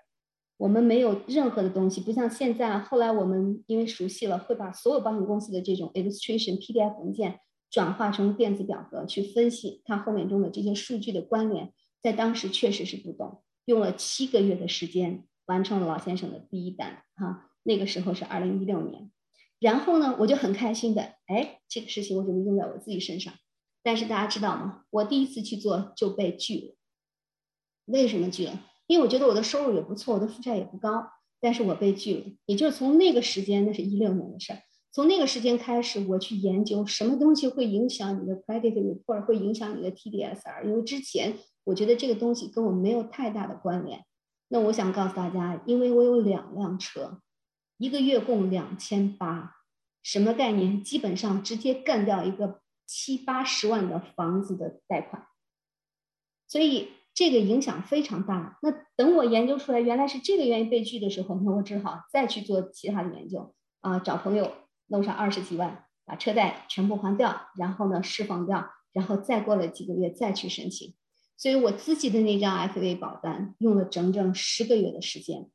[0.57, 2.81] 我们没有任何的东西，不像现在。
[2.81, 7.39] 后来我们因为熟悉了，会把所有保险公司的这种 illustration PDF 文件
[7.71, 11.73] 转化成电子表格去分析它后面中的这些数据的关联。
[12.03, 17.47] 在当时确实是不懂，用了七个月的时间完成了老先生的第一单哈。
[17.63, 19.13] 那个时候是二零一六年，
[19.61, 23.33] 然后呢，我就很开心的，哎，这个事情我准备用在我自己身上。
[23.83, 24.83] 但是大家知道吗？
[24.91, 26.75] 我第一次去做就被拒了。
[27.85, 28.59] 为什么拒了？
[28.87, 31.05] 因为我觉得我的收入也不错，我的负债也不高，
[31.41, 32.25] 但是我被拒了。
[32.47, 34.59] 也就是从那个时间，那是一六年的事儿。
[34.93, 40.65] 从那个时间开始，我去研究什么东西会影响你的 credit report，会影响你的 TDSR。
[40.65, 41.35] 因为之前
[41.65, 44.05] 我觉得这个东西跟我没有太大的关联。
[44.49, 47.21] 那我想告诉大家，因为我有两辆车。
[47.81, 49.57] 一个月供两千八，
[50.03, 50.85] 什么概念？
[50.85, 55.27] 基本上直接干掉一个七八十万的房子的贷款，
[56.47, 58.59] 所以这个影响非常大。
[58.61, 64.53] 那等我研究出来原来是这个原因被拒的时候，那我只好再去做其他的研究啊，找朋友
[64.89, 70.93] 弄上二十几万，把车贷全部还掉，然后呢释放掉，然后再过了几个月再去申请。
[71.39, 75.49] 所以我自己的那张 FA 保单用了整整十个月的时间，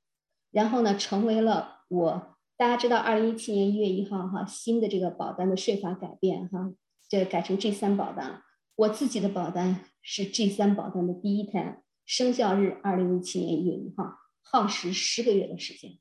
[0.50, 6.74] 然后呢成为了我大家知道，二零一七年一月一号哈新的这个保单的税法改变哈，
[7.10, 8.42] 这改成 G 三保单了，
[8.76, 15.98] 我自己的保单是 G 三保单的第一胎，生效日二零一七年一月一号，耗时十个月的时间。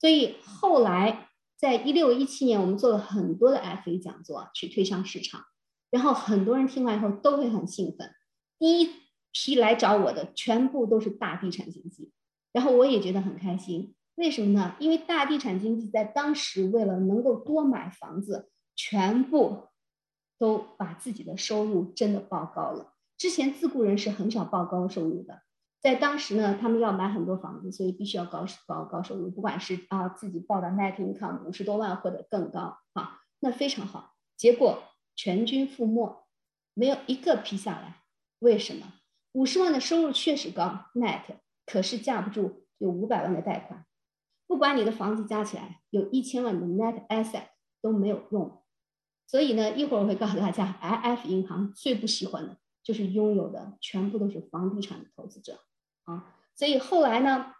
[0.00, 5.44] 所以后来在一六一七年，我们做了很多的 FA 讲座去推向市场，
[5.90, 8.10] 然后很多人听完以后都会很兴奋，
[8.58, 9.04] 第一。
[9.36, 12.12] 批来找我的全部都是大地产经济，
[12.52, 13.92] 然后我也觉得很开心。
[14.16, 14.76] 为什么呢？
[14.78, 19.68] 因为大地产经济在当时为了能够多买房子，全部
[20.38, 22.94] 都把自己的收入真的报高了。
[23.16, 25.42] 之前自雇人是很少报高收入的，
[25.80, 34.14] 在当时呢，他们要买很多房子，所以必须要高高高收入，不管是啊自己报的 net income 五十多万或者更高啊，那非常好。
[34.36, 34.82] 结果
[35.16, 36.24] 全军覆没，
[36.74, 38.02] 没有一个批下来，
[38.38, 38.92] 为什么？
[39.32, 41.22] 五十万的收入确实高，net，
[41.66, 43.84] 可是架不住有五百万的贷款。
[44.46, 47.48] 不管你的房子加起来有一千万的 net asset
[47.80, 48.62] 都没有用。
[49.26, 55.60] 所以呢，一会儿我会告诉大家，IF 银行最不喜欢的就是拥有的全部都是房地产的投资者
[56.04, 56.34] 啊。
[56.54, 57.52] 所以后来呢，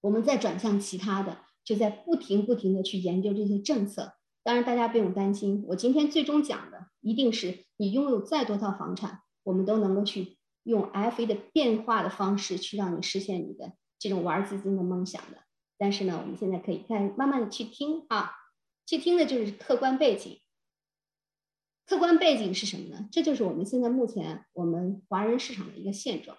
[0.00, 4.14] 我们再转向其他的，就在不停不停的去研究这些政策。
[4.42, 10.36] 当然，大家不用担心，我今天最终讲的一定是你拥有再多套房产，我们都能够去。
[10.64, 15.38] 用 FA 的变化的方式去让你实现你的这种玩资金的梦想的，
[15.78, 18.32] 但是呢，我们现在可以看慢慢的去听啊，
[18.84, 20.40] 去听的就是客观背景。
[21.86, 23.08] 客观背景是什么呢？
[23.10, 26.36] 这就是我们现在目前我们华人市场的一个现状。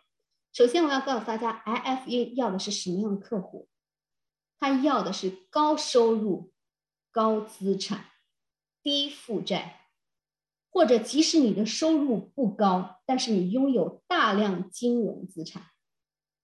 [0.53, 3.67] 首先，我要告诉大家，IFA 要的是什么样的客户？
[4.59, 6.51] 他要的是高收入、
[7.11, 8.05] 高资产、
[8.83, 9.77] 低负债。
[10.71, 15.63] 或者即使你的收入不高，但是你拥有大量金融资产，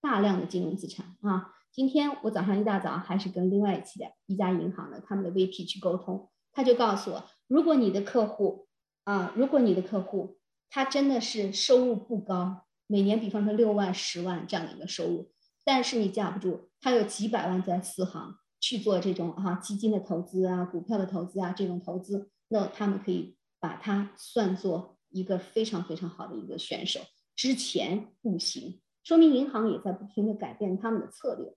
[0.00, 1.54] 大量的金融资产啊！
[1.72, 8.66] 今天我早上一大早还是跟另外一期的一家银行的他们的 VP 去沟通，他就告诉我，如果你的客户
[9.04, 10.38] 啊，如果你的客户
[10.70, 15.30] 他真的是收入不高，每年比方说六万、十万这样的一个收入，
[15.64, 23.34] 但是你架不住他有几百万在四行去做这种哈基金的投资啊、股票的投资啊这种投资，那他们可以。
[23.58, 27.00] 把它算作一个非常非常好的一个选手，
[27.34, 31.54] 之前不行，说明银行也在不停的改变他们的策略。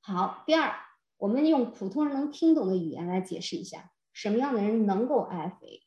[0.00, 0.74] 好，第二，
[1.18, 5.82] 我们用普通人能听懂的语言来解释一下，什么样的人能够 FA？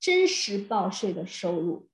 [0.00, 1.88] 真实报税的收入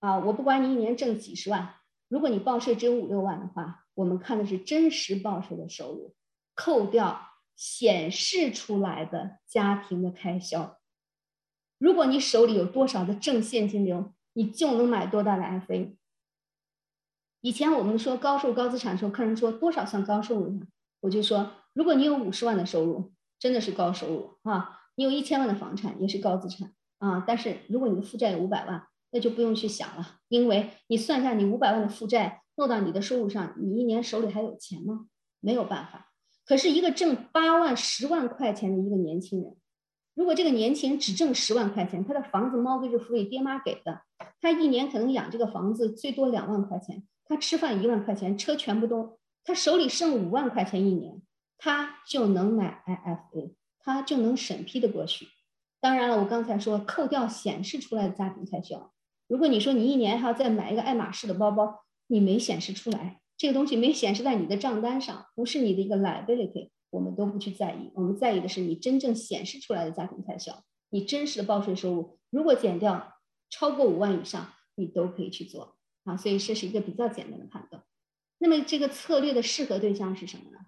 [0.00, 1.76] 啊，我不管你一年挣几十万，
[2.08, 6.14] 如果你报税只有五六万的话，我们看的是真实报税的收入，
[6.54, 10.78] 扣掉显示出来的家庭的开销。
[11.78, 15.96] 如果你手里有多少的正现金流，你就能买多大的 FA。
[17.40, 20.66] 以前我们说高收入高资产的时候，客人说多少算高收入呢？
[21.00, 24.80] 我就说，如果你有五十万的收入，真的是高收入啊！
[24.96, 27.22] 你有一千万的房产也是高资产啊！
[27.26, 28.82] 但是如果你的负债有五百万，
[29.12, 35.06] 那就不用去想了，因为你算一下，你五百万的负债落到你的收入上，你一年手里还有钱吗？
[35.40, 36.10] 没有办法。
[36.44, 39.56] 可是一个挣八万、十万块钱的一个年轻人。
[40.14, 44.00] 如果这个年轻人只挣十万块钱，他的房子猫 e 福利爹妈给的，
[44.40, 51.20] 他一年可能养这个房子最多两万块钱，他吃饭一万块钱，车全部都，他手里剩五万块钱一年，
[51.58, 55.28] 他就能买 IFA，他就能审批的过去。
[55.80, 58.92] 当然了，我刚才说扣掉显示出来的家庭开销，
[59.28, 66.70] 如果你说你一年还要再买一个爱马仕的包包，你没显示出来，这个东西没显示在你的账单上，不是你的一个 liability。
[66.90, 73.12] 我们都不去在意，我们在意的是你真正显示出来的家庭开销，你真实的报税收入，如果减掉
[73.50, 75.75] 超过五万以上，你都可以去做
[76.06, 76.16] 啊。
[76.16, 77.84] 所以这是一个比较简单的判断。
[78.38, 80.58] 那么这个策略的适合对象是什么呢？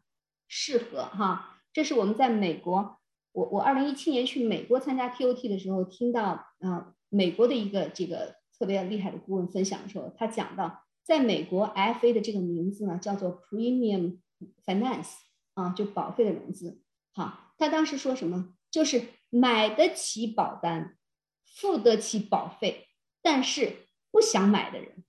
[0.47, 2.99] 适合哈，这是我们在美国，
[3.33, 14.19] 我我二零一七年去美国参加 TOT 的时候，听到啊美国的一个这个特别厉害的顾问分享的时候，他讲到，在美国 FA 的这个名字呢叫做 Premium
[14.67, 15.15] Finance。
[15.55, 16.81] 啊，就保费的融资，
[17.13, 18.55] 好，他当时说什么？
[18.71, 20.97] 就是买得起保单，
[21.45, 22.87] 付得起保费，
[23.21, 25.03] 但是不想买的人，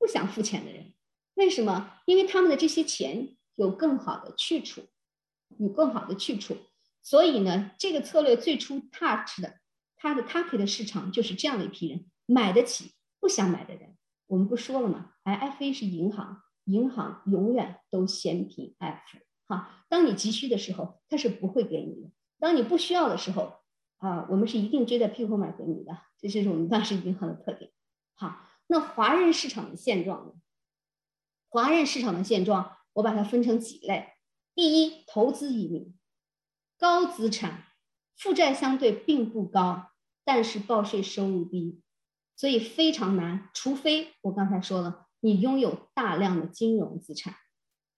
[0.00, 0.94] 不想付钱的人，
[1.34, 2.00] 为什么？
[2.06, 4.86] 因为他们的这些钱有更好的去处，
[5.58, 6.56] 有更好的去处，
[7.02, 9.60] 所以呢，这个策略最初 touch 的，
[9.96, 13.98] 它的 target 的市场就是这样的一批人，买得起，不想买的人。
[14.26, 19.18] 我们不说了吗？FA 是银行，银行永远都先评 F。
[19.48, 22.10] 啊，当你急需的时候，他是不会给你的。
[22.38, 23.58] 当你不需要的时候
[23.98, 27.70] 啊，我们是一定追在屁股后面给你的，这就是我们当时银行的特点。
[28.14, 30.32] 好，那华人市场的现状呢？
[31.48, 34.12] 华人市场的现状，我把它分成几类。
[34.54, 35.98] 第一，投资移民，
[36.78, 37.64] 高资产，
[38.16, 39.90] 负债相对并不高，
[40.24, 41.82] 但是报税收入低，
[42.36, 43.50] 所以非常难。
[43.52, 47.34] 除非我刚才说了，你拥有大量的金融资产。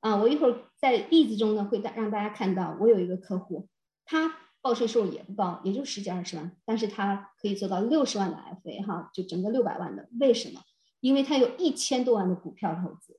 [0.01, 3.69] 啊，我一会儿在例子中呢会大让大家看到，我有一个客户，
[4.07, 10.09] 他报税收入也不高，也就十几二十万，但是他可以做到六十万的 FA 哈，就整个六百万的。
[10.21, 10.63] 为什么？
[11.01, 13.19] 因为他有一千多万的股票投资，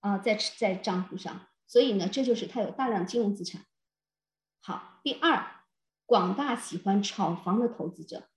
[0.00, 1.48] 啊，在在账户上。
[1.66, 3.64] 所以呢，这就是他有大量金融资产。
[4.60, 5.64] 好，第二，
[6.06, 8.28] 广大喜欢炒房的投资者，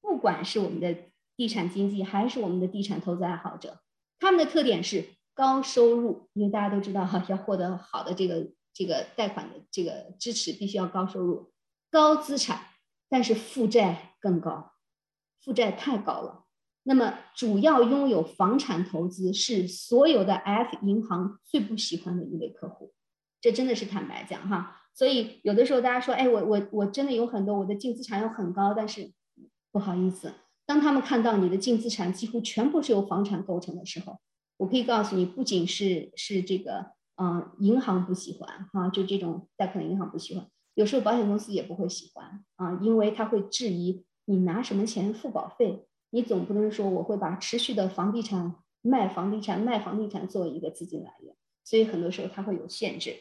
[0.00, 0.96] 不管是我们的
[1.34, 3.80] 地产经济还是我们的地产投资爱好者，
[4.20, 11.53] 他们的特点是高收入，因为大家都知道哈，要获得好的这个这个贷款的这个支持，必须要高收入、
[11.94, 12.60] 高资产，
[13.08, 14.72] 但是负债更高，
[15.40, 16.44] 负债太高了。
[16.82, 22.92] 那么，主要拥有房产投资是所有的 F 银行最不喜欢的一类客户，
[23.40, 24.80] 这真的是坦白讲哈。
[24.92, 29.12] 所以有的时候大家说，哎，我我我真的有很多，我的净资产又很高，但是
[29.70, 30.34] 不好意思，
[30.66, 34.18] 当他们看到你的净资产几乎全部是由房产构成的时候，
[34.56, 36.86] 我可以告诉你，不仅是是这个，
[37.22, 45.86] 嗯，银行不喜欢哈，就这种贷款银行不喜欢，有时候保险公司也不会喜欢啊，因为他会质疑你拿什么钱付保费。
[46.10, 53.16] 你总不能说我会把持续的房地产卖房地产卖房地产作为一个资金来源，所以很多时候它会有限制。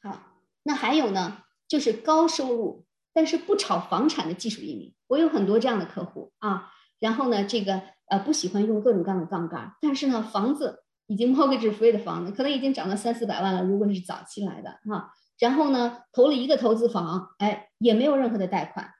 [0.00, 0.18] 好，
[0.64, 6.72] 那还有呢，就是高收入但是不炒房产的技术移民，我有很多这样的客户啊。
[6.98, 15.12] 然后呢，这个呃不喜欢用各种各样的杠杆，但是呢，房子已经 mortgage free 的房子可能已经涨到三四百万了，如果是早期来的哈。
[15.42, 18.94] 然后呢，投了一个投资房，哎，也没有任何的贷款，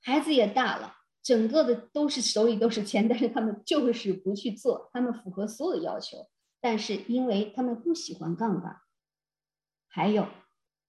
[0.00, 0.94] 孩子也大了。
[1.24, 6.28] 整个的都是手里都是钱，但是他们就是不去做，他们符合所有的要求，
[6.60, 8.76] 但是因为他们不喜欢杠杆。
[9.88, 10.28] 还有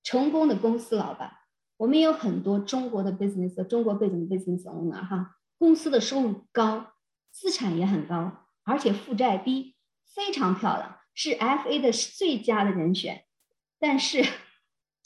[0.04, 1.32] 成功的公司老板，
[1.78, 6.94] 我们也有很多中国的 business，中国背景的 business owner 哈，公司的收入高，
[7.32, 9.76] 资产也很高，而且负债低，
[10.14, 13.26] 非常漂亮，是 FA 的最佳的人选。
[13.80, 14.24] 但是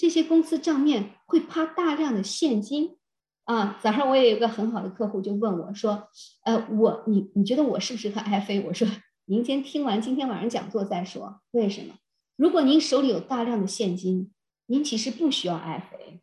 [0.03, 2.97] 这些公司账面会趴大量的现金。
[3.45, 6.09] 啊，早上我也有个很好的客户就问我说
[6.43, 8.85] ：“呃，我你你觉得我适不适合 FA？” 我说
[9.27, 11.39] ：“您先听完今天晚上讲座再说。
[11.51, 11.93] 为什么？
[12.35, 14.33] 如果您手里有大量的现金，
[14.65, 16.19] 您其实不需要 FA，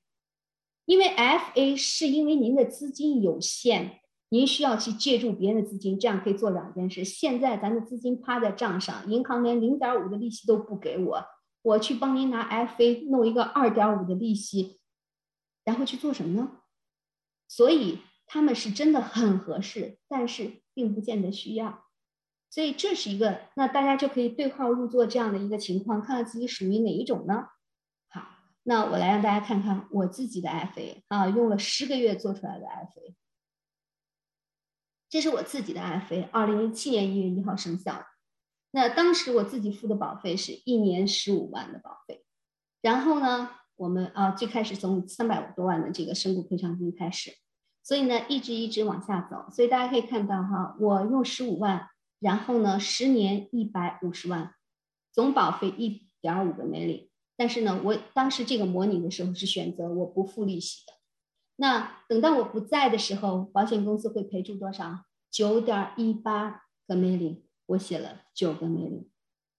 [0.84, 7.02] 因为 FA 是因为您的资金有限，您需要去借助别人的资金，这样可以做两件事。
[7.02, 11.24] 现在咱的资金趴在账上，银行连零点五的利息都不给我，
[11.62, 14.80] 我去帮您拿 FA 弄一个二点五的利息，
[15.64, 16.62] 然后去做什么呢？”
[17.48, 21.86] 所以他们是真的很合适，但是并不见得需要。
[22.48, 27.48] 所以这是一个，那大家就可以对号入座这样的一个情况，看看自己属于哪一种呢？
[28.08, 28.26] 好，
[28.64, 33.14] 那我来让大家看看我自己的 FA 啊，用了十个月做出来的 FA。
[35.08, 38.06] 这是我自己的 FA，二零一七年一月一号生效。
[38.72, 42.24] 那当时我自己付的保费是一年十五万的保费，
[42.80, 43.50] 然后呢？
[43.76, 47.30] 我们啊，最开始从三百多万的这个身故赔偿金开始，
[47.82, 49.50] 所以呢，一直一直往下走。
[49.50, 54.54] 所以大家可以看到哈，我用十五万，然后呢，十年一百五十万，
[55.12, 57.08] 总保费一点五个 million。
[57.38, 60.92] 但是呢，我当时这个模拟的时候是选择我不付利息的。
[61.56, 65.06] 那等到我不在的时候，保险公司会赔出多少？
[65.30, 67.40] 九点一八个 million。
[67.70, 69.06] 我写了九个 million。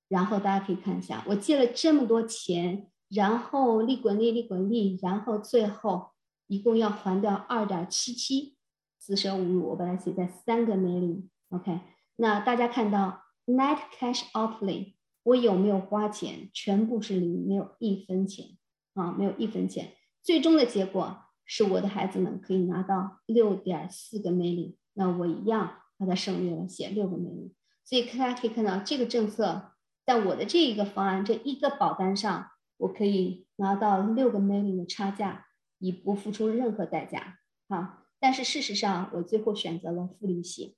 [0.07, 2.87] 然后大家可以看一下，我借了这么多钱。
[3.13, 6.11] 然后利滚利，利滚利，然后最后
[6.47, 8.55] 一共要还掉二点七七，
[8.99, 11.29] 四舍五入，我把它写在三个美林。
[11.49, 11.81] OK，
[12.15, 14.93] 那大家看到 net cash outlay，
[15.23, 16.49] 我有没有花钱？
[16.53, 18.45] 全部是零，没有一分钱
[18.93, 19.91] 啊，没有一分钱。
[20.23, 27.53] 最终的结果是我的孩子们可以拿到六点四个美林那我一样把它省略了，写六个美林。
[27.83, 29.73] 所以大家可以看到这个政策
[30.05, 32.49] 在我的这一个方案这一个保单上。
[32.81, 35.45] 我可以拿到六个 million 的差价，
[35.77, 38.07] 以不付出任何代价，啊！
[38.19, 40.75] 但是事实上，我最后选择了付利息。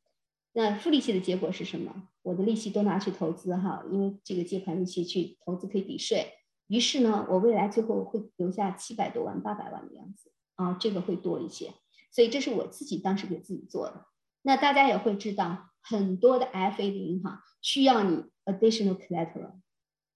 [0.52, 2.10] 那付利息的结果是什么？
[2.24, 6.34] 我的利息都拿去投资，哈，因为这个借款利息去投资可以抵税。
[6.68, 11.72] 于是呢，我未来最后会留下七百多万、八百万的样子，啊，这个会多一些。
[12.12, 14.08] 所以这是我自己当时给自己做的。
[14.42, 19.52] 那大家也会知道，很多的 FA 的银行需要你 additional collateral，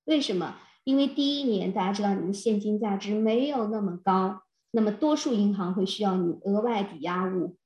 [0.06, 0.56] 为什么？
[0.84, 7.58] 因为第一年大家知道你的现金价值没有那么高，那么多数银行会需要你额外抵押物。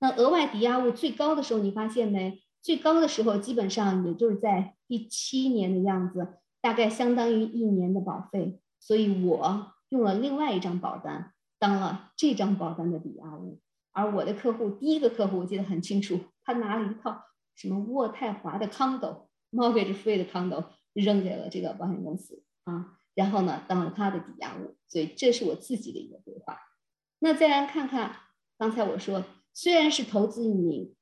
[0.00, 2.42] 那额外抵押物最高的时候，你发现没？
[2.60, 8.60] 最高的时候基本上也就是在第七年的样子，大概相当于一年的保费。
[8.80, 13.60] 所以我用了另外一张保单当了这张保单的抵押物。
[13.92, 17.22] 而我的客户第一个客户我记得很清楚，他拿了一套
[17.56, 24.76] 什么渥太华的 condo，mortgage free 的 condo 扔给了这个保险公司啊，然后呢当了他的抵押物。
[24.86, 26.60] 所以这是我自己的一个规划。
[27.18, 28.16] 那再来看看
[28.56, 29.24] 刚才我说。
[29.58, 30.94] 虽然是投资移民，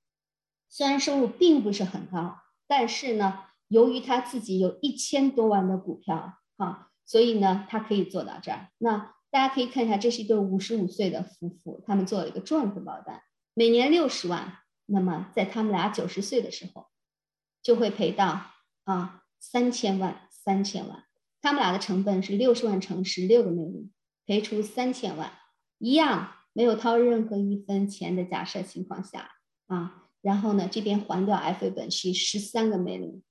[0.68, 2.36] 虽然收入并不是很高，
[2.68, 8.68] 但是呢，由于他自己有一千多万的股票，哈，所以呢，他可以做到这儿。
[8.78, 13.20] 那大家可以看一下，这是一对五十五岁的夫妇，他们做了一个赚字保单，
[13.54, 14.58] 每年六十万。
[14.86, 16.88] 那么在他们俩九十岁的时候，
[17.62, 18.52] 就会赔到
[18.84, 21.04] 啊三千万，三千万。
[21.40, 23.92] 他们俩的成本是六十万乘十六个美金，
[24.26, 25.32] 赔出三千万，
[25.78, 26.32] 一样。
[26.56, 29.28] 没有掏任何一分钱的假设情况下
[29.66, 33.24] 啊，然后呢，这边还掉 FA 本息十三个美林，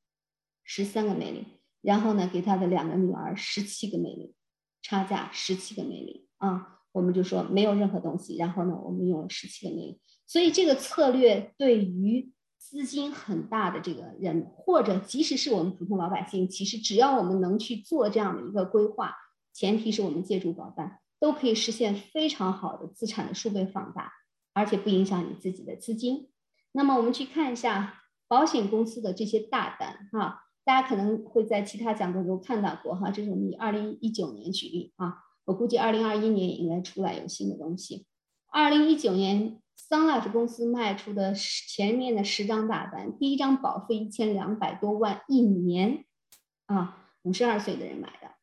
[0.66, 1.45] 十三个美林，
[1.80, 4.34] 然后呢，给他的两个女儿十七个美林，
[4.82, 9.99] 差价十七个美林啊，我们就说没有任何东西，然后呢，我们用了十七个美林，
[10.34, 19.13] 所以这个策略对于资金很大的这个人，或者即使是我们普通老百姓，其实只要我们能去做这样的一个规划，
[19.53, 20.99] 前提是我们借助保单。
[21.19, 24.11] 都可以实现非常好的资产的数倍放大，
[24.53, 26.31] 而且不影响你自己的资金。
[26.71, 35.13] 那么我们去看一下保险公司的这些大单哈，大家可能会在其他讲座中看到过哈，这是我们以二零一九年举例啊，
[35.45, 38.07] 我估计二零二一年也应该出来有新的东西。
[38.51, 46.05] 二零一九年，Sun Life 公司卖出的前面的十张大单，第一张保费一千两百多万一年
[46.65, 48.27] 啊，五十二岁的人买的。
[48.27, 48.34] 啊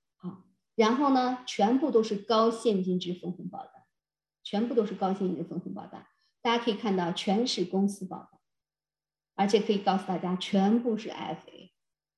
[0.76, 3.72] 然后呢，全部都是高现金支分红保单，
[4.43, 6.07] 全部都是高现金支分红保单。
[6.41, 8.41] 大家可以看到，全是公司保单，
[9.34, 11.70] 而且可以告诉大家，全部是 FA，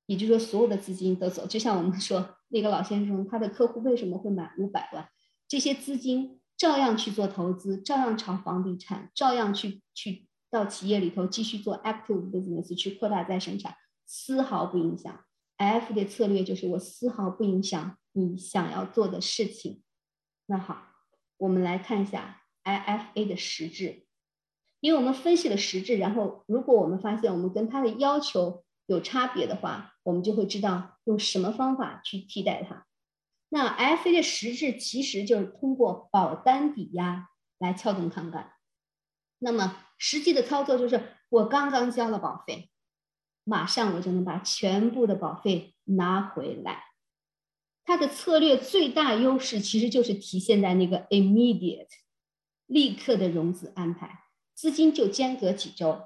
[0.05, 1.45] 也就是说，所有的资金都走。
[1.45, 5.09] 就像我们说那个老先生，他的客户为什么会买五百万？
[5.49, 13.75] 这些资金照样去做投资，照样炒房地产，照样去去到企业里头继续做 active business，去扩大再生产，
[14.05, 15.23] 丝毫不影响。
[15.57, 17.97] F 的策略就是我丝毫不影响。
[18.15, 19.81] 你想要做的事情，
[20.45, 20.83] 那好，
[21.37, 24.05] 我们来看一下 IFA 的实质，
[24.81, 32.85] 因为我们分析了实质，然后如果我们发现我们跟它的要求有差别的话，我们就会知道用什么方法去替代它。
[33.53, 37.29] 那 F A 的实质其实就是通过保单抵押
[37.59, 38.51] 来撬动杠杆。
[39.37, 42.71] 那么实际的操作就是，我刚刚交了保费，
[43.43, 46.83] 马上我就能把全部的保费拿回来。
[47.85, 51.89] 它的策略最大优势其实就是体现在那个 immediate，
[52.65, 54.23] 立刻的融资安排，
[54.55, 56.01] 资金就间隔几周。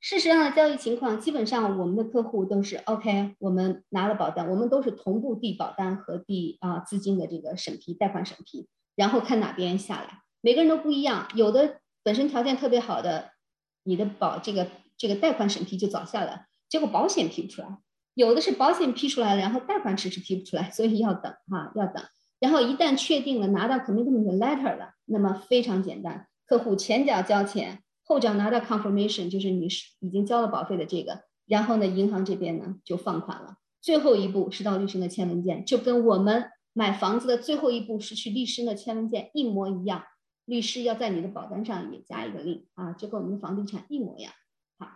[0.00, 11.28] 事实上的交易情况，基本上我们的客户都是 OK，我们拿了保单，我们都是同步递保单和递啊资金的这个审批，贷款审批，然后看哪边下来，每个人都不一样。
[11.34, 13.32] 有的本身条件特别好的，
[13.84, 17.68] 你的保这个这个贷款审批就早下来，结果保险批不出来。
[18.14, 22.02] 有的是保险批出来了，然后贷款迟迟批不出来，所以要等哈，要等。
[22.38, 31.22] 然后一旦确定了拿到 commitment letter 了，那么非常简单，客户前脚交钱，后脚拿到 confirmation，就是你是已经交了保费的这个。
[31.46, 33.54] 然后呢，银行这边呢就放款了。
[33.80, 40.02] 最后一步是到律师那签文件，就跟我们买房子的最后一步是去律师那签文件一模一样。
[40.44, 44.32] 律师要在你的保单上也加一个令啊，就跟我们的房地产一模一样。
[44.76, 44.88] 好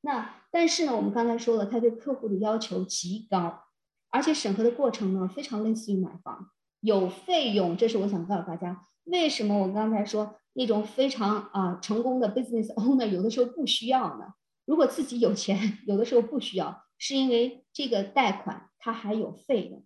[0.00, 3.64] 那但是呢，我们刚才说了，他对客户的要求极高，
[4.08, 6.48] 而且审核的过程呢，非常类似于买房，
[6.80, 7.76] 有费用。
[7.76, 14.34] 这是我想告诉大家，为什么我刚才说那种非常啊成功的 business owner 有的时候不需要呢？
[14.64, 19.84] 如果自己有钱，有的时候不需要，是因为这个贷款它还有费用，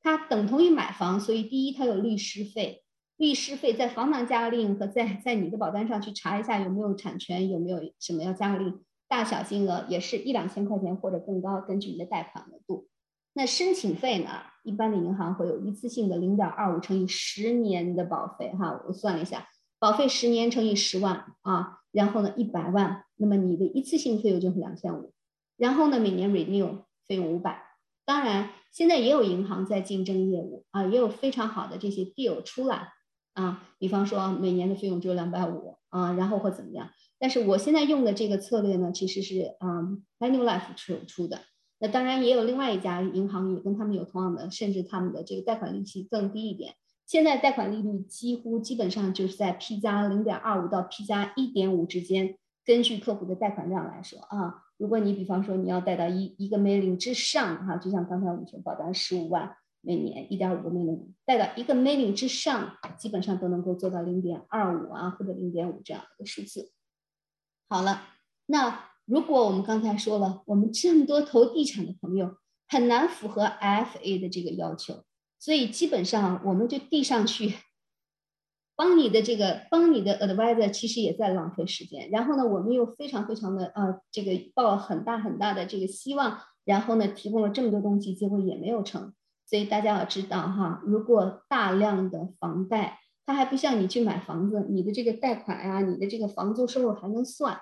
[0.00, 2.84] 它等同于买房，所以第一它有律师费，
[3.16, 8.80] 律师费在房产加令和在在你的保单上去查一下有没有产权，有没有什么要加令。
[9.08, 12.88] 大小金额也是一两千块钱或者更高，根据你的贷款额度。
[13.34, 14.30] 那申请费呢？
[14.62, 19.48] 一般的银行会有一次性的零点二五乘以十年的保费，哈，我算了一下，
[19.82, 25.12] 保费十年乘以十万啊，然后呢一百万，那么你的一次性费用就是两千五，
[25.56, 27.64] 然后呢每年 renew 费用五百。
[28.04, 32.92] 当然，现在也有银行在竞争业务啊，也有非常好的这些 deal 出来
[33.34, 36.90] 啊，比方说每年的费用只有两百五啊，然后或怎么样。
[37.18, 41.40] 但是我现在用的这个策略呢，其实是嗯，Manulife 出出的。
[41.80, 46.76] 那当然也有另外一家银行也跟他们有同样的，甚至他们的这个贷款利息更低一点，
[47.12, 52.38] 现在贷款利率几乎基本上就是在 P 加零点二五到 P 加一点五之间。
[52.64, 66.72] 根据客户的贷款量来说啊，如果你比方说你要贷到一一个 million 之上哈，就像刚才我们说保单十五万每年一点五个 million，贷到一个 million 之上，基本上都能够做到零点二五啊或者零点五这样的数字。
[67.68, 68.04] 好了，
[68.46, 72.36] 那如果我们刚才说了，我们这么多投地产的朋友
[72.68, 75.04] 很难符合 FA 的这个要求。
[75.42, 77.54] 所以基本上我们就递上去，
[78.76, 82.08] 帮你的这个帮你的 advisor 其实也在浪费时间。
[82.12, 89.12] 然后呢，我们又非常非常的呃这个抱很大很大的这个希望，然后呢提供了这么多东西，结果也没有成。
[89.44, 97.58] 所以大家要知道哈，如果大量的房贷，它还不像你去买房子，你的这个贷款呀，你的这个房租收入还能算，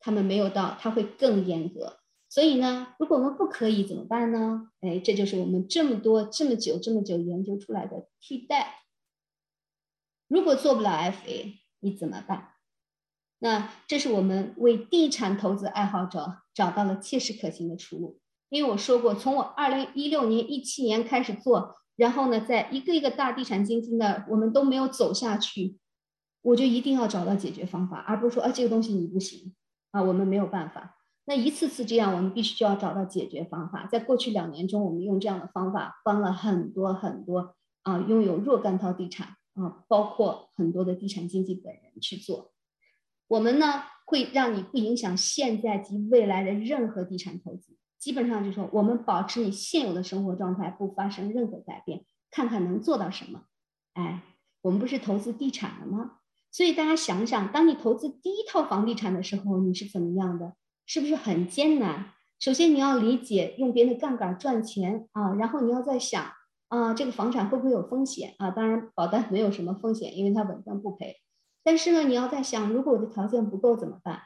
[0.00, 1.96] 他们没有到，他会更严格。
[2.36, 4.68] 所以呢，如果我们不可以怎么办呢？
[4.82, 8.82] 哎，这就是我们这么多这么久这么久研究出来的替代。
[10.28, 12.48] 如果做不了 FA，你怎么办？
[13.38, 18.20] 那这是我们为地产投资爱好者找到了切实可行的出路。
[18.50, 25.78] 因为我说过，从我二零一六年、一七年开始做，然后呢，在一个一个大地产基金的我们都没有走下去，
[26.42, 29.54] 我就一定要找到解决方法，而不是说啊这个东西你不行
[29.92, 30.95] 啊，我们没有办法。
[31.28, 33.86] 那一次次这样，我们必须就要找到解决方法。
[33.86, 42.52] 在过去两年中，我们用这样的方法帮了很多很多啊，拥有若干套地产啊，包括很多的地产经纪本人去做。
[43.26, 53.42] 我们呢会让你不影响现在及未来的任何地产投资，基本上就说我们保持你现有的生活状态不发生任何改变，看看能做到什么。
[53.94, 54.22] 哎，
[54.62, 56.18] 我们不是投资地产了吗？
[56.52, 60.54] 所以大家想想，当你投资第一套房地产的时候，你是怎么样的？
[60.86, 62.12] 是不是很艰难？
[62.38, 66.24] 首先你要理解用别人的杠杆赚钱啊，然后你要在想
[66.68, 68.50] 啊，这个房产会不会有风险啊？
[68.50, 71.16] 当然保单没有什么风险，因为它稳赚不赔。
[71.64, 74.20] 但是呢，你要在想，如果我的条件不够怎么办？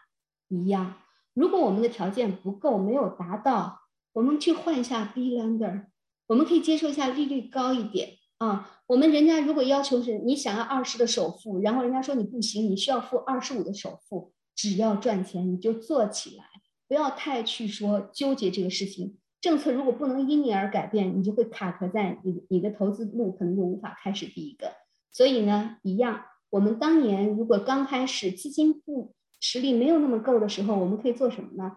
[0.48, 0.96] 一样，
[1.32, 3.78] 如果我们的条件不够，没有达到，
[4.12, 5.86] 我们去换一下 B lender，
[6.26, 8.82] 我们可以接受一下利率高一点啊。
[8.88, 14.32] 我们人家如果要求是你想要二十的首付，然后人家说你不行，你需要付二十五的首付。
[14.56, 16.44] 只要赚钱，你就做起来，
[16.90, 19.16] 不要太去说纠结这个事情。
[19.40, 24.72] 政策如果不能因你而改变，你就会卡壳在你你的投资路，可能就无法开始第一个。
[25.12, 31.76] 所以呢，一样，我们当年如果刚开始资金不实力没有那么够的时候，我们可以做什么呢？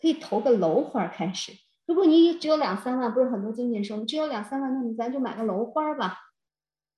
[0.00, 1.50] 可以投个楼花开始。
[1.84, 6.16] 如果你只有两三万，不是很多经纪人说，你只有两三万，那你咱就买个楼花吧。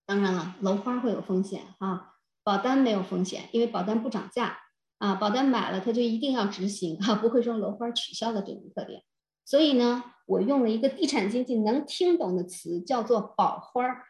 [0.04, 4.58] 当然了，楼花会有风险啊，保单没有风险，因为保单不涨价。
[4.98, 9.02] 啊，保单买了，它就一定要执行啊，不会说楼花取消的这种特点。
[9.44, 14.04] 所以呢，我用了一个地产经济能听懂的词，叫做保花儿、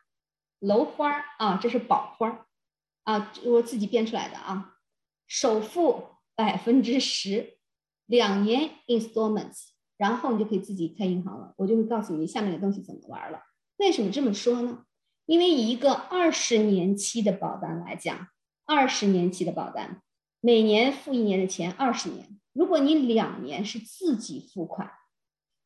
[0.61, 2.47] 楼花儿啊，这是保花儿
[3.05, 4.75] 啊，我自己编出来的啊。
[5.27, 7.59] 首付百分之十，
[8.07, 11.53] 两年 installments，然后你就可以自己开银行了。
[11.57, 13.41] 我就会告诉你下面的东西怎么玩了。
[13.79, 14.85] 为什么这么说呢？
[15.27, 18.29] 因为以一个二十年期的保单来讲，
[18.65, 20.01] 二十年期的保单。
[20.41, 22.39] 每年付一年的钱，二十年。
[22.53, 24.91] 如果你两年是自己付款，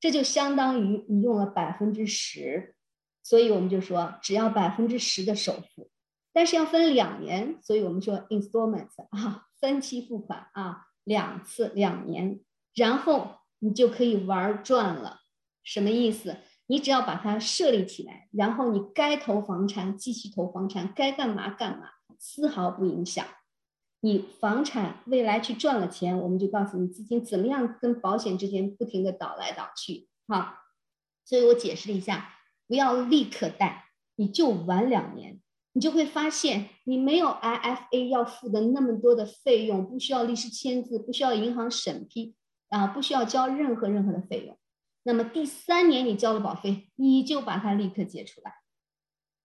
[0.00, 2.74] 这就相当于你用了百分之十。
[3.22, 5.90] 所以我们就说，只要百分之十的首付，
[6.32, 12.40] 但是要分两年，所以我们说 installments 啊，分期付款啊，两次两年，
[12.74, 15.20] 然后你就可以玩转了。
[15.62, 16.38] 什么意思？
[16.66, 23.24] 你只要把它设立起来，然后你该投房产继续投房产，该干嘛干嘛，丝毫不影响。
[24.02, 30.56] 你房产未来去赚了钱，我们就告诉你资金怎么样跟保险之间不停的倒来倒去，哈。
[31.24, 32.30] 所以我解释了一下，
[32.66, 33.84] 不要立刻贷，
[34.16, 35.40] 你就晚两年，
[35.74, 42.34] 你就会发现你没有 IFA 要付的那么多的费用，不需要律师签字，不需要银行审批，
[42.70, 44.56] 啊，不需要交任何任何的费用。
[45.02, 48.54] 那么第三年你交了保费，你就把它立刻借出来。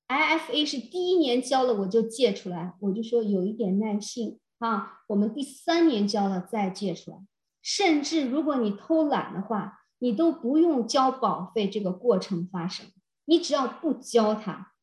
[0.08, 4.40] IFA 是第一年交了我就借出来，我就说有一点耐性。
[4.60, 7.18] 啊，我们第三年交了再借出来，
[7.62, 12.86] 甚至如果你偷懒的话，你都不用交保费，这个过程发生，
[13.26, 14.74] 你只要不交它，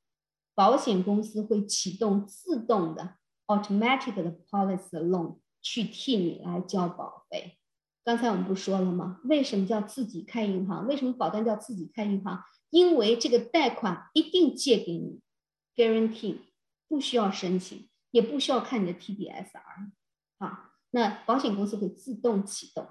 [0.55, 3.17] 保险公司会启动自动的
[3.47, 7.59] automatic 的 policy loan 去替你来交保费。
[8.05, 9.21] 刚才我们不说了吗？
[9.25, 10.87] 为什么叫自己开银行？
[10.87, 12.43] 为什么保单叫自己开银行？
[12.71, 15.21] 因为这个贷款一定借给你
[15.77, 16.39] ，guarantee
[16.89, 17.89] 不需要申请。
[18.13, 19.91] 也不需要看你的 TDSR，
[20.39, 22.87] 好，那保险公司会自动启动。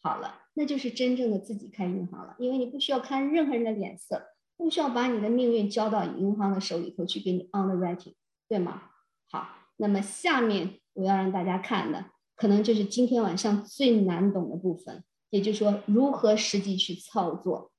[0.00, 8.14] 好了，那就是真正的自己开银行了，因为你不需要看任何人的脸色，不需要把你的命运交到银行的手里头去给你 underwriting，
[8.48, 8.90] 对吗？
[9.30, 17.72] 好，那么下面我要让大家看的，可能就是今天晚上最难懂的部分，也就是说如何实际去操作。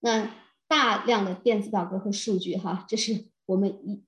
[0.00, 0.34] 那
[0.66, 4.04] 大量的电子表格和数据，哈，这是我们一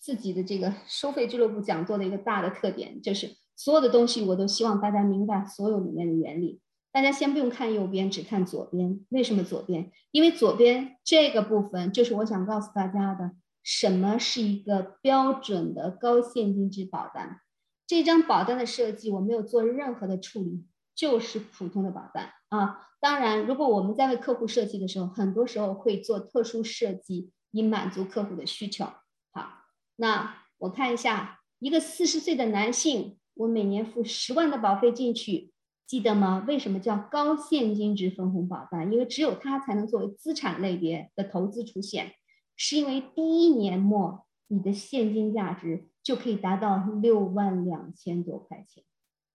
[0.00, 6.60] 自己的这个收费俱乐部讲座的一个大的特点，就是所有的东西我都希望大家明白所有里面的原理。
[6.92, 9.04] 大家先不用看右边，只看左边。
[9.10, 9.90] 为什么左边？
[10.12, 13.32] 因为左边这个部分就是我想告诉大家的，
[13.64, 17.40] 什么是一个标准的高现金值保单。
[17.88, 20.64] 这张保单的设计我没有做任何的处理，
[20.94, 22.78] 就是普通的保单啊。
[23.00, 28.84] 当然，如果我们在为客户设计的时候，很多时候会做特殊设计，以满足客户的需求。
[29.32, 29.64] 好，
[29.96, 35.52] 那我看一下，一个四十岁的男性，我每年付十万的保费进去，
[35.86, 36.44] 记得吗？
[36.46, 38.92] 为什么叫高现金值分红保单？
[38.92, 42.14] 因为只有它才能作为资产类别的投资出现，
[42.56, 48.84] 是因为第一年末你的现金价值就可以达到六万两千多块钱，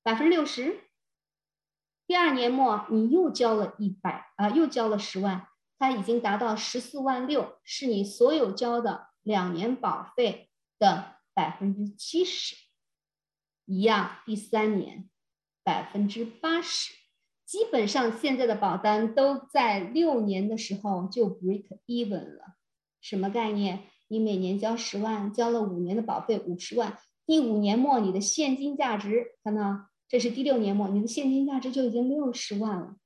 [0.03, 0.79] 百分之六十。
[2.05, 5.47] 第二年末，你又交了一百啊，又交了十万，
[5.81, 12.55] 它已经达到十四万六，是你所有交的两年保费的百分之七十。
[13.65, 15.09] 一样，第三年
[15.63, 16.93] 百分之八十，
[17.47, 22.57] 基本上现在的保单都在六年的时候就 break even 了。
[23.01, 23.85] 什么概念？
[24.07, 29.87] 你每年交十万，交了五年的保费五十万，第五年末你的现金价值，看到？
[30.07, 32.97] 这是第六年末，你的现金价值就已经六十万了。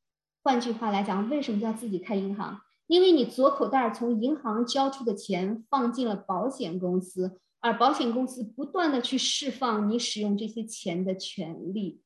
[0.44, 2.60] 换句话来讲，为什么叫自己开银行？
[2.88, 12.02] 因为你左口袋从银行交出的钱放进了保险公司，而保险公司不断的去释放你使用这些钱的权利，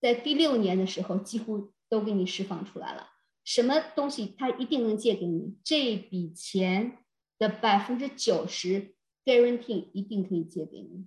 [0.00, 3.08] 在第六年的时候几乎都给你释放出来了。
[3.44, 5.56] 什么东西他一定能借给你？
[5.64, 6.98] 这笔钱
[7.38, 11.06] 的百分之九十 guarantee 一定可以借给你，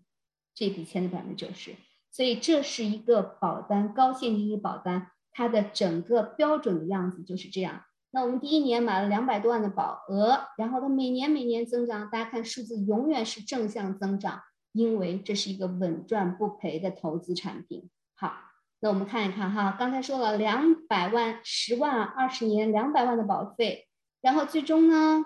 [0.53, 1.76] 这笔钱的百分之九十。
[2.11, 7.86] 所以这是一个保单，高现金保单，它的整个标准的样子就是这样。
[8.16, 14.39] 那我们第一年买了两百多万的保额，然后它每年每年增长，大家看数字永远是正向增长，
[14.72, 17.89] 因为这是一个稳赚不赔的投资产品。
[18.16, 18.36] 好，
[18.82, 23.88] 那我们看一看哈，刚才说了两百万、十万、二十年两百万的保费，
[24.22, 25.26] 然后最终呢，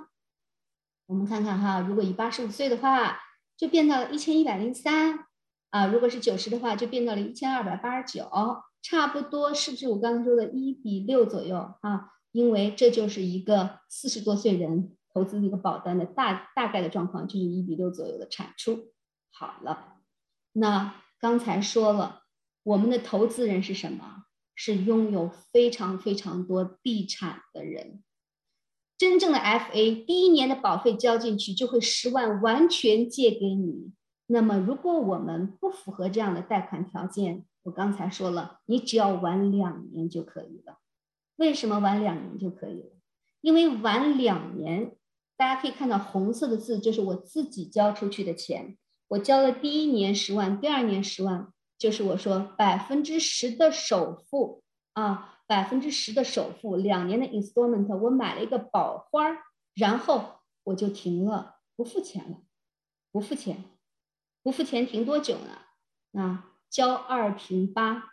[1.08, 3.20] 我们看看哈，如果以八十五岁的话，
[3.58, 5.26] 就变到了一千一百零三。
[5.72, 8.30] 啊，如果是九十的话，就变到了一千二百八十九，
[8.82, 12.14] 差不多是不是我刚才说的一比六左右啊？
[12.38, 18.94] 因为这就是一个四十多岁人投资一个保单的大大概的状况，就是一比六左右的产出。
[19.32, 19.96] 好了，
[20.52, 22.22] 那刚才说了，
[22.62, 24.26] 我们的投资人是什么？
[24.54, 28.04] 是拥有非常非常多地产的人。
[29.00, 33.94] 真正的 FA，第一年的保费交进去，就会十万完全借给你。
[34.28, 40.78] 那么，如果我们不符合这样的贷款条件，我刚才说了，你只要晚两年就可以了。
[41.38, 42.90] 为什么晚两年就可以了？
[43.42, 44.96] 因为晚两年，
[45.38, 48.78] 大家可以看到红色的字，就是我自己交出去的钱。
[49.08, 54.64] 我交了第一年十万，第二年十万，就是我说百分之十的首付
[54.94, 59.38] 啊，百分之十的首付，两年的 installment，我买了一个宝花儿，
[59.74, 62.38] 然后我就停了，不付钱了，
[63.12, 63.64] 不付钱。
[64.44, 66.22] 不付钱停多久呢？
[66.22, 68.06] 啊，交二停八。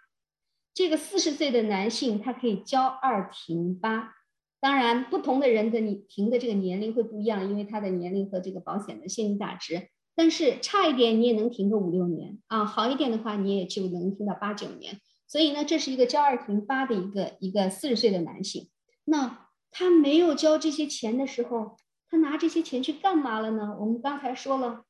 [0.74, 4.12] 这个四十岁的男性，他可以交二停八。
[4.60, 9.88] 当然，不同的人的你停的这个年龄会不一样，因为他的年龄和这个保险的现金价值。
[10.16, 15.00] 但是差一点你也能停个五六年啊，好一点的话你也就能停到八九年。
[15.28, 18.68] 所以呢，这是一个交二停八的一个一个四十岁的男性。
[19.04, 21.76] 那他没有交这些钱的时候，
[22.08, 23.76] 他拿这些钱去干嘛了呢？
[23.78, 24.84] 我们刚才说了。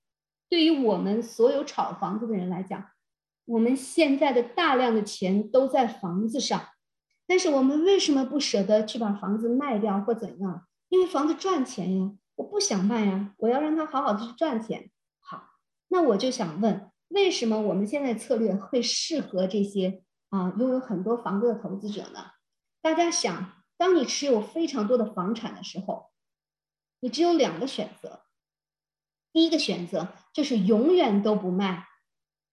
[0.49, 2.85] 对于我们所有炒房子的人来讲，
[3.47, 6.69] 我们现在的大量的钱都在房子上，
[7.27, 10.67] 但是我们为什么不舍得去把房子卖掉或怎样？
[10.89, 14.91] 因为房子赚钱呀，我不想卖呀，我要让它好好的去赚钱。
[15.21, 15.51] 好，
[15.89, 22.33] 那我就想问，为什么我们现在策略会适合这些啊拥有很多房子的投资者呢？
[22.81, 26.11] 大家想，当你持有非常多的房产的时候，
[27.01, 28.21] 你只有两个选择。
[29.33, 31.89] 第一个选择就是永远都不卖，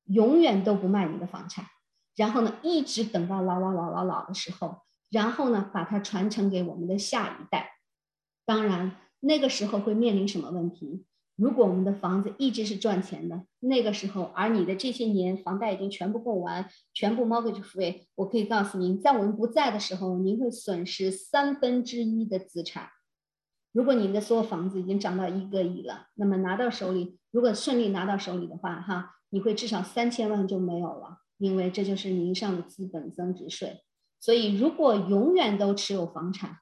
[0.06, 1.66] 永远都不卖你的房产，
[2.16, 7.72] 然后呢，一直等到老老老老老的时候，然后呢，把它传承给我们的下一代。
[8.46, 11.06] 当然，那个时候会面临什么问题？
[11.38, 22.90] 如果我们的房子一直是赚钱的，那个时候，而你的这些年房贷已经全部供完，全部 mortgage free，我可以告诉您，在我们不在的时候，您会损失三分之一的资产。
[23.72, 33.82] 如果您的所有房子已经涨到一个亿了，那么拿到手里，如果顺利拿到手里的话，哈，你会至少三千万就没有了，因为这就是您上的资本增值税。
[34.20, 36.60] 所以，如果永远都持有房产，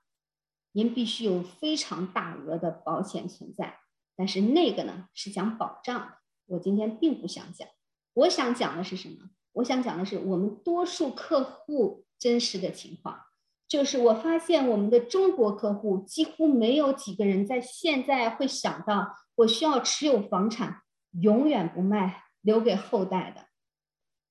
[0.71, 3.79] 您必须有非常大额的保险存在。
[4.15, 6.07] 但是那个呢是讲保障的，
[6.45, 7.67] 我今天并不想讲。
[8.13, 9.29] 我想讲的是什么？
[9.53, 13.19] 我想讲的是我们多数客户真实的情况，
[13.67, 20.81] 就是我发现我们的中国客户几乎没有几个人在现在会想到我需要持有房产，
[21.19, 23.45] 永远不卖，留给后代的。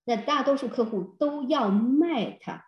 [0.05, 2.65] 那大多数客户都要卖它，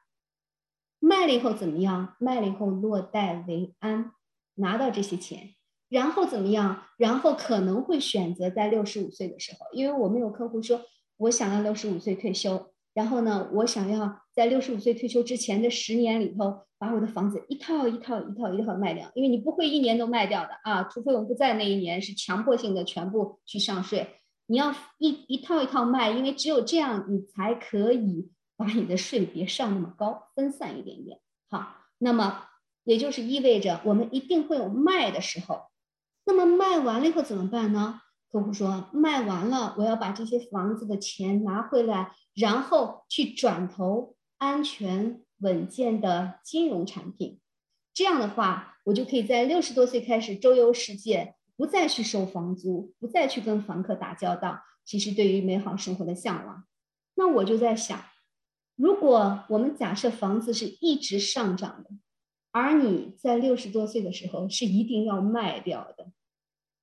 [1.00, 2.14] 卖了以后怎么样？
[2.20, 4.12] 卖了以后落袋为安，
[4.54, 5.54] 拿到这些钱。
[5.88, 6.84] 然后怎么样？
[6.96, 10.82] 然后可能会选择在六十五岁的时候，因为我们有客户说，
[11.16, 24.19] 我想要六十五岁退休，然后呢，我想要在六十五岁退休之前的十年里头，把我的房子一套一套一套一套卖掉，因为你不会一年都卖掉的啊，除非我们不在那一年是强迫性的全部去上税，
[24.50, 31.20] 你要一一套一套卖，因为只有这样你才可以把你的税别上那么高，分散一点点。
[31.48, 32.48] 好，那么
[32.82, 35.66] 也就是意味着我们一定会有卖的时候。
[36.24, 38.00] 那么卖完了以后怎么办呢？
[38.32, 47.38] 客户说卖完了，我要把这些房子的钱拿回来，然后去转投安全稳健的金融产品。
[47.94, 54.62] 这样的话，我就可以在六十多岁开始周游世界，不再去收房租，不再去跟房客打交道。
[54.86, 56.64] 其实对于美好生活的向往，
[57.16, 58.02] 那我就在想，
[58.76, 61.90] 如果我们假设房子是一直上涨的。
[62.50, 66.10] 而你在六十多岁的时候是一定要卖掉的，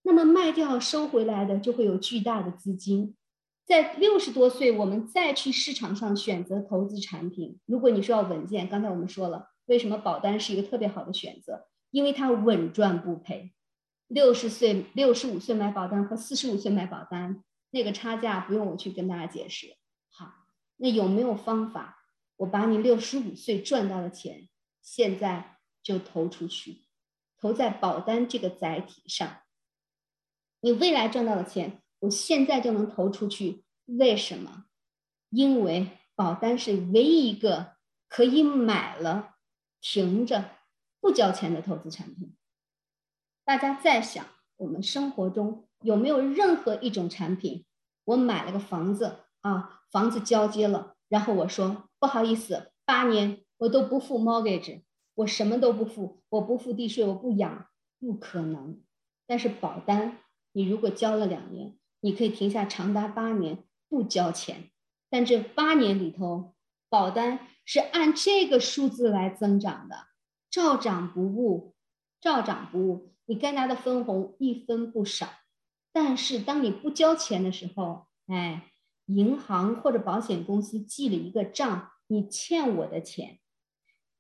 [0.03, 3.15] 那么卖掉收回来的就会有巨大的资金。
[3.65, 7.59] 在六十多岁，我们再去市场上选择投资产品。
[7.65, 11.65] 如果你说要稳健，刚才我们说了，为什么保单是一个特别好的选择？
[11.89, 13.51] 因为它稳赚不赔。
[14.07, 19.75] 六十岁、六十五岁买保单和四十五岁买保单那个差价不用我去跟大家解释。
[20.09, 20.33] 好，
[20.77, 21.97] 那有没有方法，
[22.37, 24.49] 我把你六十五岁赚到的钱
[24.81, 25.53] 现在？
[25.83, 26.85] 就投出去，
[27.37, 29.41] 投在保单这个载体上。
[30.59, 33.63] 你未来赚到的钱，我现在就能投出去。
[33.85, 34.65] 为什么？
[35.29, 37.77] 因为保单是唯一一个
[38.09, 39.35] 可以买了
[39.79, 40.57] 停着
[40.99, 42.35] 不交钱的投资产品。
[43.47, 44.25] 大家在想，
[44.57, 47.63] 我们生活中有没有任何一种产品，
[48.03, 54.81] 我买了个房子啊，房子交接了，然后我说不好意思，八年我都不付 mortgage。
[55.15, 57.69] 我什么都不付，我不付地税，我不养，
[58.01, 58.81] 不可能。
[59.25, 60.17] 但是保单，
[60.51, 64.69] 你如果交了两年，你可以停下长达八年不交钱。
[65.09, 66.53] 但这八年里头，
[66.89, 70.07] 保单是按这个数字来增长的，
[70.51, 71.73] 照涨不误，
[72.19, 73.13] 照涨不误。
[73.27, 75.29] 你该拿的分红一分不少。
[75.93, 78.71] 但是当你不交钱的时候，哎，
[79.05, 83.39] 银行或者保险公司记了一个账，你欠我的钱。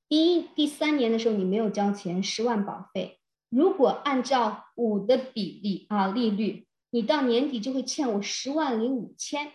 [0.09, 3.19] 第一、第三年的时候，你没有交钱，十万保费。
[3.49, 9.51] 如果按照五的比例啊利率，你到年底就会欠我十万零五千。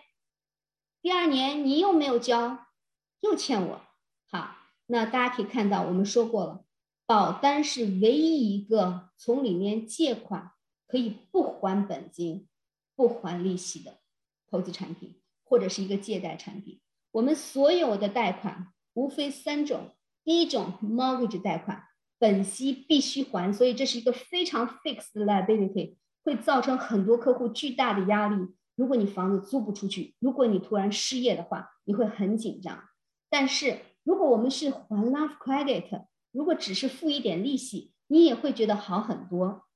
[1.01, 2.67] 第二年你又没有交，
[3.21, 3.81] 又欠我。
[4.31, 6.65] 好，那大家可以看到，我们说过了，
[7.07, 10.53] 保单是唯一一个从里面借款
[10.87, 12.49] 可以不还本金、
[12.95, 13.99] 不还利息的
[14.51, 16.81] 投资产品，或者是一个借贷产品。
[17.11, 19.91] 我们所有的贷款无非三种。
[20.25, 21.83] 第一种 mortgage 贷款，
[22.19, 28.55] 本息必须还，所以这是一个非常 fixed liability，会造成很多客户巨大的压力。
[28.77, 32.85] 如果你房子租不出去，如果你突然失业的话，你会很紧张。
[33.29, 39.69] 但是如果我们是还 love credit，如果只是付一点利息，你也会觉得好很多。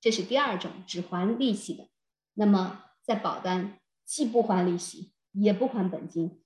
[0.00, 1.88] 这是第二种只还利息的。
[2.34, 6.42] 那么在保单，既不还利息，也不还本金，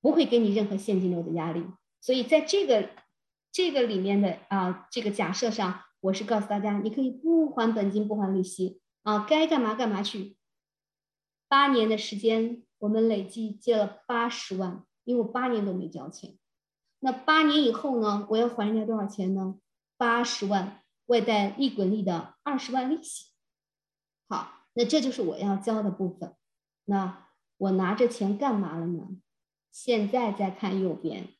[0.00, 1.64] 不会给你任何现金流的压力。
[2.00, 2.90] 所以在这个
[3.50, 10.36] 这个里面的啊这个假设上，我是告诉大家，你可以不还本金不还利息啊，该干嘛干嘛去。
[11.48, 16.37] 八年的时间，我们累计借了八十万，因为我八年都没交钱。
[17.00, 19.58] 那八年以后呢，我要还人家多少钱呢？
[19.96, 23.32] 八十万外带利滚利的二十万利息。
[24.28, 26.34] 好，那这就是我要交的部分。
[26.84, 29.20] 那我拿着钱干嘛了呢？
[29.70, 31.34] 现在再看右边。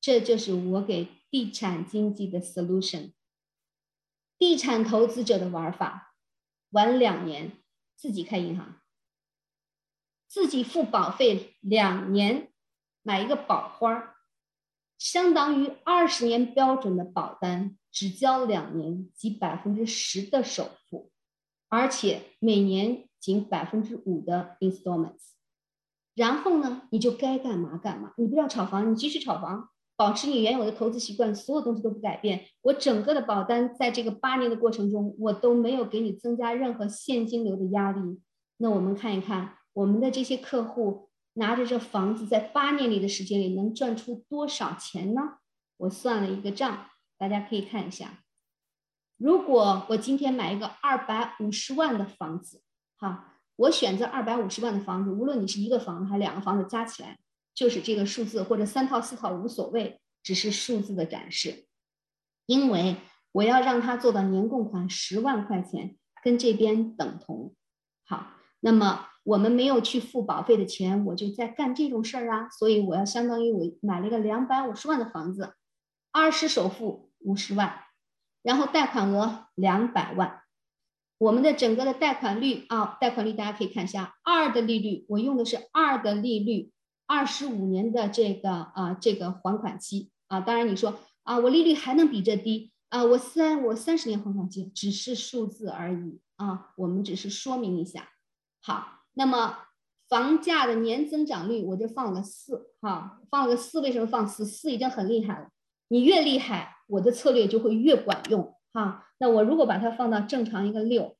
[0.00, 3.12] 这就是我给地产经济的 solution，
[4.38, 6.14] 地产投资者的玩法。
[6.70, 7.52] 晚两年
[7.96, 8.80] 自己开银行，
[10.28, 12.52] 自己付保费两年
[13.02, 14.15] 买一个保花，
[14.98, 21.10] 相当于二十年标准的保单，只交两年即百分之十的首付，
[21.68, 25.32] 而且每年仅百分之五的 installments。
[26.14, 29.68] 然后呢，你就该干嘛干嘛，你不要炒房，你继续炒房。
[29.98, 32.44] 保持你原有的投资习惯，所有东西都不改变。
[32.60, 38.20] 我整个的保单在这个八年的过程中，我都没有给你增加任何现金流的压力。
[38.58, 41.05] 那我们看一看我们的这些客户
[41.36, 45.38] 拿着这房子，在八年里的时间里能赚出多少钱呢？
[45.78, 48.24] 我算了一个账，大家可以看一下。
[49.16, 52.62] 如果我今天买一个二百五十万的房子，
[52.98, 57.18] 哈，我选择二百五十万的房子，无论你是一个房子还是两个房子加起来。
[57.54, 61.64] 就是这个数字，或者三套四套无所谓，只是数字的展示。
[62.44, 62.96] 因为
[63.32, 67.54] 我要让他做到年供款十万块钱，跟这边等同。
[68.04, 72.48] 好，那么我们没有去付保费的钱，我就在干这种事儿啊。
[72.48, 75.54] 所以我要相当于我买了一个两百五十万的房子，
[76.12, 77.82] 二十首付五十万，
[78.42, 80.42] 然后贷款额两百万。
[81.18, 86.70] 我们的整个的贷款率啊，贷款率大家可以看一下，二的利率，我用的是二的利率。
[87.08, 93.04] 二十五年的这个啊，这个还款期啊，当然你说啊，我利率还能比这低啊？
[93.04, 98.08] 我三我三十年还款期只是数字而已啊，我们只是说明一下。
[98.60, 99.58] 好，那么
[100.08, 104.44] 房价的年增长率我就放了四哈，放了个四，为什么放四？
[104.44, 105.48] 四已经很厉害了，
[105.88, 109.08] 你越厉害，我的策略就会越管用哈。
[109.18, 111.16] 那我如果把它放到正常一个六，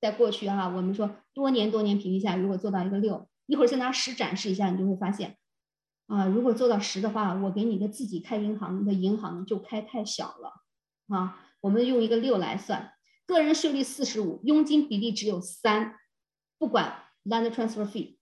[0.00, 3.28] 在过去哈，我们说多年多年平均下，如果做到一个六。
[3.46, 5.36] 一会儿再拿十展示一下，你就会发现，
[6.06, 10.52] 啊，如果做到十的话，我给你的自己开银行的银行就开太小了，
[11.08, 12.92] 啊，我们用一个六来算，
[13.26, 15.96] 个人税率四十五，佣金比例只有三，
[16.60, 18.18] 不管 land transfer fee，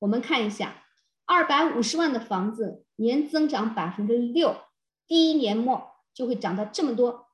[0.00, 0.82] 我们看一下，
[1.24, 4.56] 二百五十万的房子年增长百分之六，
[5.06, 7.28] 第一年末就会涨到这么多，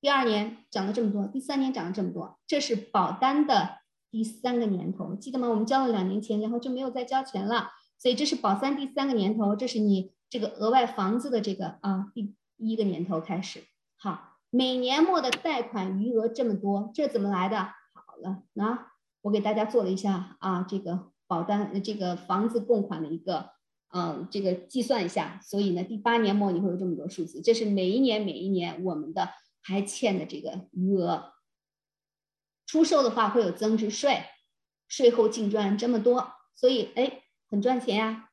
[0.00, 3.78] 第二年涨了这么多，第三年涨了这么多，这是保单的。
[4.10, 5.48] 第三个年头，记得吗？
[5.48, 13.62] 我们交了两年钱，然后就没有再交钱了，所以这是保三第三个年头，这是你这个额外房子的这个啊第一个年头开始。
[13.96, 17.64] 好，每年末的贷款余额这么多，这怎么来的？
[17.92, 18.90] 好了，那
[19.26, 23.50] 我给大家做了一下啊，这个保单这个房子供款的一个
[23.92, 29.30] 嗯这个计算一下，所以呢，第八年末你会有这么多数字，这是每一年每一年我们的
[29.62, 31.32] 还欠的这个余额。
[32.66, 34.22] 出售的话会有增值税，
[34.86, 38.28] 税后净赚这么多，所以哎很赚钱呀。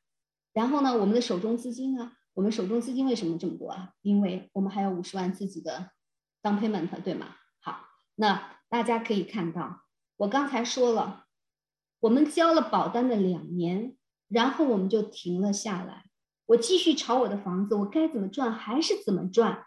[0.53, 2.11] 然后呢，我们的手中资金呢？
[2.35, 3.93] 我们手中资金为什么这么多啊？
[4.03, 5.89] 因为我们还有五十万自己的
[6.43, 7.35] down payment，对吗？
[7.61, 7.79] 好，
[8.13, 9.82] 那大家可以看到，
[10.23, 11.25] 我刚才说了，
[11.99, 13.95] 我们交了保单的两年，
[14.29, 16.05] 然后我们就停了下来。
[16.45, 19.65] 我继续炒我的房子，我该怎么赚还是怎么赚？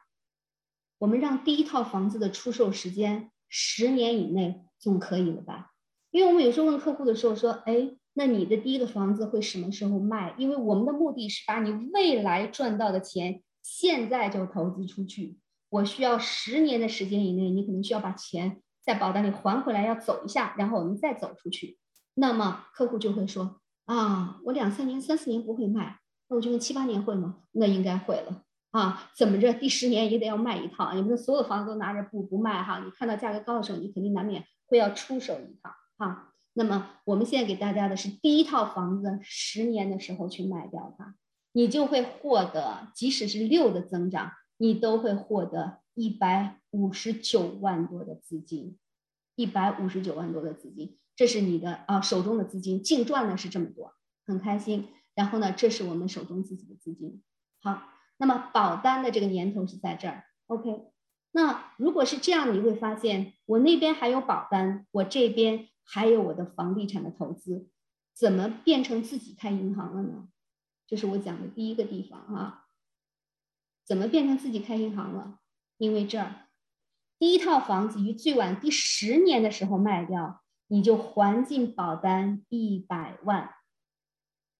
[0.99, 3.31] 我们让第一套房子的出售时间。
[3.49, 5.73] 十年以内总可以了吧？
[6.11, 15.39] 因为我们有时候问客户的时候说：“哎，那你的第一个房子会什么时候卖？”因为我们的目的是把你未来赚到的钱现在就投资出去。
[15.69, 21.77] 我需要十年的时间以内，你可能需要把钱在保单里还回来，要走一下，然后我们再走出去。
[22.15, 27.39] 那么客户就会说：“啊，我两三年、三四年不会卖，那我就问七八年会吗？
[27.53, 29.53] 那应该会了。”啊，怎么着？
[29.55, 32.79] 第十年也得要卖一套，你不能所有房子都拿着不不卖哈。
[32.85, 36.33] 你看到价格高的时候，你肯定难免会要出手一套哈。
[36.53, 41.15] 那么我们现在给大家的是第一套房子十年的时候去卖掉它，
[41.53, 48.79] 你就会获得，即使是六的增长，你都会获得一百五十九万多的资金，
[49.35, 53.95] 一百五十九万多的资金，这是你的啊手中的资金净赚的是这么多，
[54.25, 54.89] 很开心。
[55.15, 57.23] 然后呢，这是我们手中自己的资金，
[57.61, 57.83] 好。
[58.19, 60.91] 那么保单的这个年头是在这儿，OK。
[61.33, 67.69] 那如果是这样，你会发现我那边还有保单，我这边还有我的房地产的投资，
[68.15, 70.29] 怎么变成自己开银行了呢？
[70.87, 72.67] 这是我讲的第一个地方啊。
[73.85, 75.41] 怎么变成自己开银行了？
[75.79, 76.35] 因为这儿
[77.19, 83.55] 第一套房子于最晚第十年的时候卖掉，你就还进保单一百万，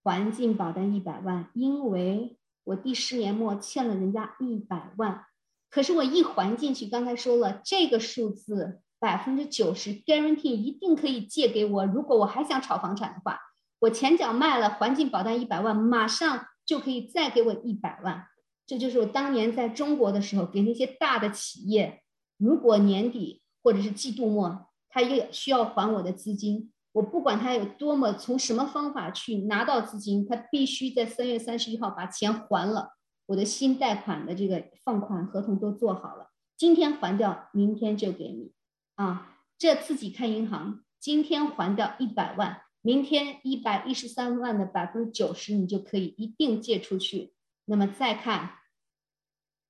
[0.03, 2.37] 还进保单一百万，因为。
[2.67, 5.23] 我第十年末欠了人家一百万，
[5.69, 11.85] 可是我一还进去，刚才说了这个数字百分之九十 guarantee 一定可以借给我。
[11.85, 13.39] 如果我还想炒房产的话，
[13.79, 18.27] 我前脚卖了还进保单一百万，马上就可以再给我一百万。
[18.67, 22.03] 这就是我当年在中国的时候给那些大的企业，
[22.37, 23.41] 如果年底。
[23.63, 26.71] 或者是季度末，他也需要还我的资金。
[26.93, 32.95] 我不管他有多么从什么方法去拿到资金，他必须在三月三十一号把钱还了。
[33.25, 38.53] 我的新贷款的这个放款合同都做好了，今天还掉，明天就给你
[38.95, 39.35] 啊。
[39.57, 47.33] 这自己看银行，今天还掉一百万，明天一百一十三万的百分之九十，你就可以一并借出去。
[47.65, 48.56] 那么再看，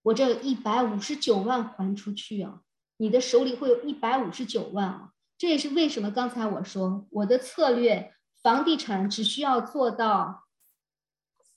[0.07, 2.61] 我这一百五十九万还出去啊，
[2.97, 5.11] 你的手里会有一百五十九万啊。
[5.37, 10.45] 这也是为什么刚才我说我的策略，房地产只需要做到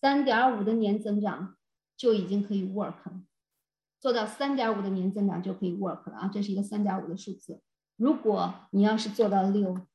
[0.01, 1.57] 三点五的年增长
[1.97, 3.23] 就已经可以 work 了，
[4.01, 7.63] 做到三点五的年增长就可以 work 了啊，这是一个三点五的数字。
[7.97, 9.87] 如果你要是做到六，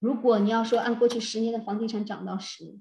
[0.00, 2.80] 如果你要说按过去十年的房地产涨到十，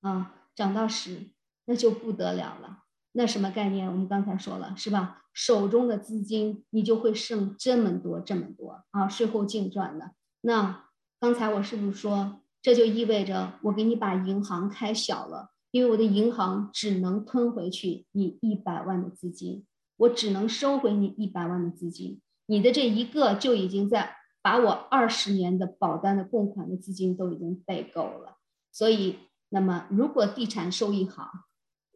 [0.00, 1.30] 啊，涨到十，
[1.66, 2.84] 那就不得了了。
[3.18, 3.90] 那什么概念？
[3.90, 5.22] 我们刚才说了是吧？
[5.32, 10.12] 手中的资金你就会剩这么多这么多啊，税后净赚的。
[10.42, 10.84] 那
[11.18, 19.64] 刚才我是不是说，这就意味着我给你把银行开小了，因为我的银行只能吞回去你一百万的资金，
[19.96, 22.20] 我只能收回你一百万的资金。
[22.44, 28.36] 你的这一个就已经在把我二十年的保单的供款的资金都已经备够了，
[28.70, 29.18] 所以，
[29.48, 31.30] 那么如果地产收益好，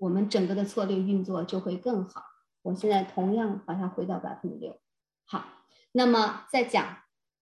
[0.00, 2.22] 我们整个的策略运作就会更好。
[2.62, 4.78] 我现在同样把它回到百分之六，
[5.26, 5.44] 好，
[5.92, 6.96] 那么再讲，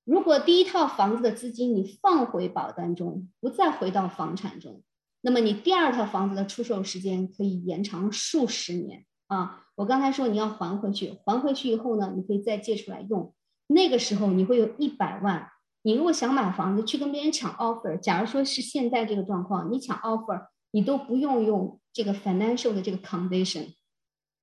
[0.05, 4.82] 如果第一套房子的资金你放回保单中，不再回到房产中，
[5.20, 9.66] 那么你第二套房子的出售时间可以延长数十年啊。
[9.76, 13.32] 我刚才说你要还回去，还回去以后呢，你可以再借出来用。
[13.68, 15.51] 那个时候你会有一百万。
[15.82, 20.47] 你如果想买房子，去跟别人抢 offer，假如说是现在这个状况，你抢 offer，
[20.78, 23.74] 你都不用用这个 financial 的这个 condition，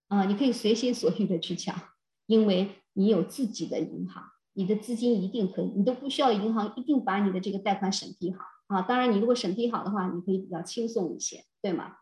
[0.10, 1.74] 啊，你可以随心所欲的去抢，
[2.26, 4.22] 因为你有自己的银行，
[4.52, 8.82] 你的资金一定可以，你都不需要银行一定把你的这个贷款审批好啊。
[8.82, 11.94] 当然，你如果审批好的话，你可以比较轻松一些，对吗？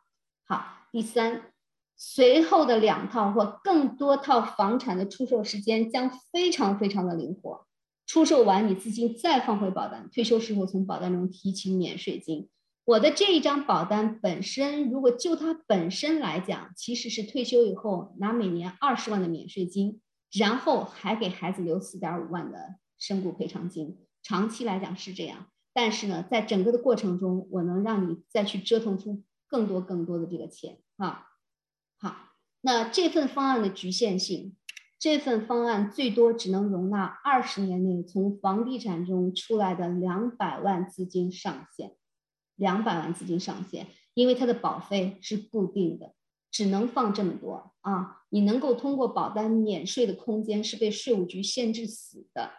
[0.48, 1.52] 好，第三。
[1.96, 7.68] 随后的两套或更多套房产的出售时间将非常非常的灵活，
[8.08, 12.50] 出售完你资金再放回保单，退休时候从保单中提取免税金。
[12.86, 20.02] 我的这一张保单本身，如果就它本身来讲，其实是退休以后拿每年二十万的免税金，
[20.32, 25.48] 然后还给孩子留四点五万的身故赔偿金，长期来讲是这样。
[25.74, 31.28] 但是呢，在整个的过程中，我能让你再去折腾出更多更多的这个钱啊。
[31.98, 32.16] 好，
[32.60, 34.58] 那这份方案的局限性，
[35.00, 41.96] 这份方案最多只能容纳二十年内从房地产中出来的两百万资金上限，
[42.56, 46.14] 两百万资金上限，因为它的保费是固定的，
[46.52, 48.22] 只能放这么多啊。
[48.30, 52.52] 你能够通过保单免税的空间是被税务局限制死的，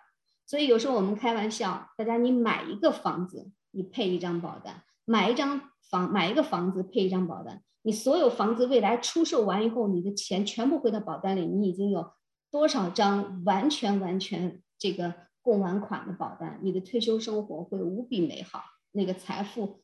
[0.46, 5.60] 所以有时候我们开玩笑，大家你买一个房子，你配一张保单，买一张
[5.90, 7.62] 房买一个房子配一张保单。
[7.82, 12.12] 你所有房子未来出售完以后，你的钱全部回到保单里，你已经有
[12.50, 15.12] 多少张完全完全这个
[15.42, 16.60] 供完款的保单？
[16.62, 18.62] 你的退休生活会无比美好，
[18.92, 19.83] 那个财富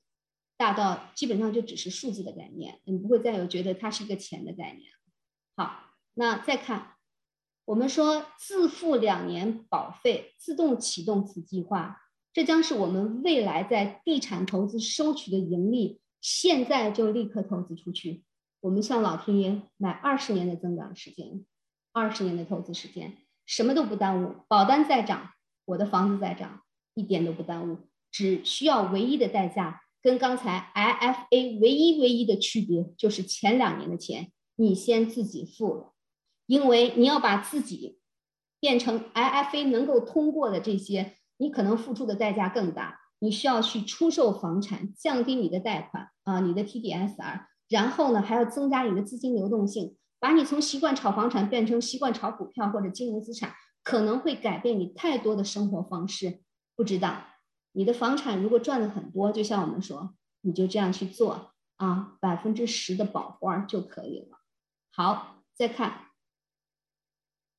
[0.61, 4.91] 大到基本上就只是数字的概念，你不会再有觉得它是一个钱的概念。
[5.57, 6.97] 好，那再看，
[7.65, 12.03] 我们说自付两年保费，自动启动此计划，
[12.35, 16.03] 这将是我们未来在地产投资收取的盈利。
[16.21, 18.23] 现在就立刻投资出去，
[18.61, 21.47] 我们向老天爷买二十年的增长时间，
[21.93, 23.17] 二十年的投资时间，
[23.47, 24.35] 什么都不耽误。
[24.47, 25.31] 保单在涨，
[25.65, 26.61] 我的房子在涨，
[26.93, 27.89] 一点都不耽误。
[28.11, 35.93] 只需要唯一的代价，跟刚才 IFA 唯一唯一的区别，就是前两年的钱你先自己付了，
[36.47, 37.99] 因为你要把自己
[38.59, 42.99] 变成 IFA 能够通过的这些，你可能付出的代价更大。
[43.23, 53.53] 你需要去出售房产，降低你的贷款啊，你的 TDSR，然后呢还要增加你的资金流动性，把你从习惯炒房产变成习惯炒股票或者金融资产，
[53.85, 56.41] 可能会改变你太多的生活方式。
[56.75, 57.23] 不知道
[57.73, 64.39] 你的房产如果赚的很多，就像我们说，你就这样去做啊，百分之十的保花就可以了。
[64.93, 66.07] 好，再看，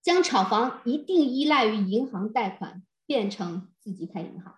[0.01, 4.55] 将炒房一定依赖于银行贷款变成自己开银行。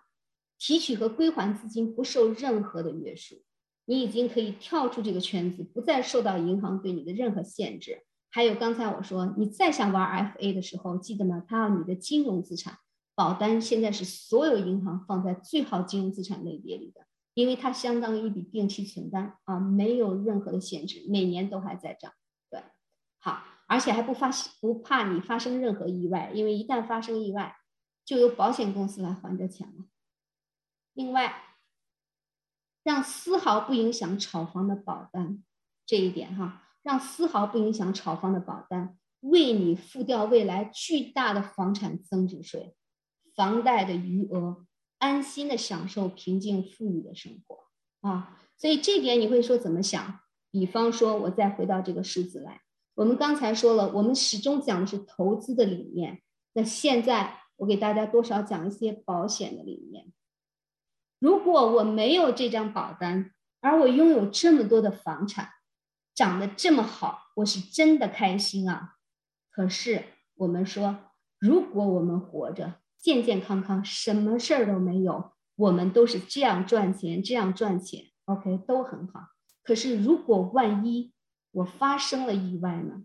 [0.58, 3.42] 提取和归还资金不受任何的约束，
[3.84, 8.02] 你已经可以跳出这个圈子，不再受到银行对你的任何限制。
[8.30, 11.44] 还有刚才我说，你再想玩 FA 的时候，记得吗？
[11.46, 12.78] 它要你的金融资产
[13.14, 22.12] 保单，现在是所有银行放在最好金融资产类别里的，因为它相当于一笔定期存单啊，没有任何的限制，每年都还在涨。
[22.50, 22.62] 对，
[23.18, 23.80] 好，而。
[23.80, 24.30] 且还不发
[24.60, 27.56] 不怕你发生任何意外，因为一旦发生意外，
[28.04, 29.84] 就由保险公司来还这钱了。
[30.92, 31.34] 另外，
[32.82, 35.42] 让丝毫不影响炒房的保单，
[35.86, 42.76] 这一点哈，让丝毫不影响炒房的保单，为你付掉未来巨大的房产增值税、
[43.34, 44.66] 房贷的余额，
[44.98, 47.64] 安心的享受平静富裕的生活
[48.08, 48.38] 啊！
[48.56, 50.20] 所以这点你会说怎么想？
[50.50, 52.60] 比方说，我再回到这个数字来，
[52.94, 60.12] 我们刚才说了，我们始终讲的是投资的理念，那现在我给大家多少讲一些保险的理念。
[61.18, 65.48] 如果我没有这张保单，而我拥有这么多的房产，
[66.14, 68.94] 长得这么好，我是真的开心啊。
[69.50, 70.04] 可是
[70.36, 70.98] 我们说，
[71.38, 72.74] 如果我们活着
[73.04, 79.28] 健健康康，什么事儿都没有，我们都是这样赚钱，这样赚钱，OK，都很好。
[79.62, 81.12] 可是如果万一
[81.50, 83.02] 我发生了意外呢？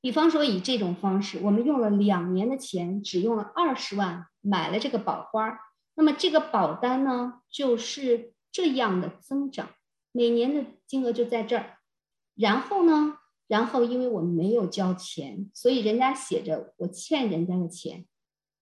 [0.00, 5.58] 比方说以这种方式，我们用了两年的钱，只用了二十万买了这个保花。
[5.96, 9.70] 那么这个保单呢，就是这样的增长，
[10.12, 11.78] 每年的金额就在这儿。
[12.36, 13.16] 然后呢，
[13.48, 18.06] 然后因为我没有交钱，所以人家写着我欠人家的钱。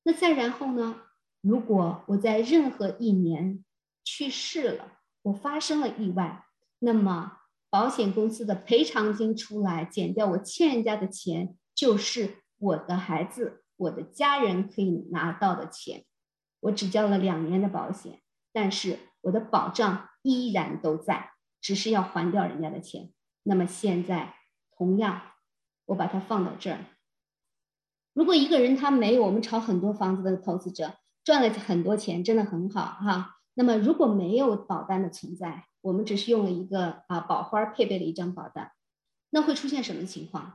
[0.08, 1.02] 那再然后呢，
[1.42, 3.62] 如果我在任何一年
[4.04, 6.46] 去世了，我发生了意外，
[6.78, 16.06] 那么保险公司的赔偿金出来，减掉我欠人家的钱，就是我的孩子、我的家人可以拿到的钱。
[16.60, 23.12] 我只交了两年的保险，但是我的保障依然都在，只是要还掉人家的钱。
[23.42, 24.36] 那么现在
[24.74, 25.20] 同样，
[25.84, 26.78] 我把它放到这儿。
[28.18, 33.36] 如果一个人他没有我们炒很多房子的投资者赚了很多钱，真的很好哈。
[33.54, 38.72] 那么如果没有保单的存在，我们只是用了一个啊保花配备了一张保单，
[39.30, 40.54] 那会出现什么情况？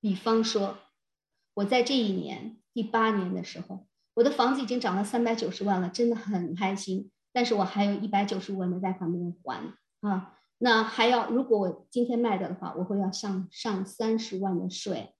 [0.00, 0.78] 比方说，
[1.54, 3.86] 我在这一年第八年的时候。
[4.14, 7.12] 我的房子已经涨了三百九十万了，真的很开心。
[7.32, 9.62] 但是我还有一百九十五万的贷款没有还
[10.00, 15.12] 啊，那还要如果我今天卖掉的话，我会要上上三十万的税。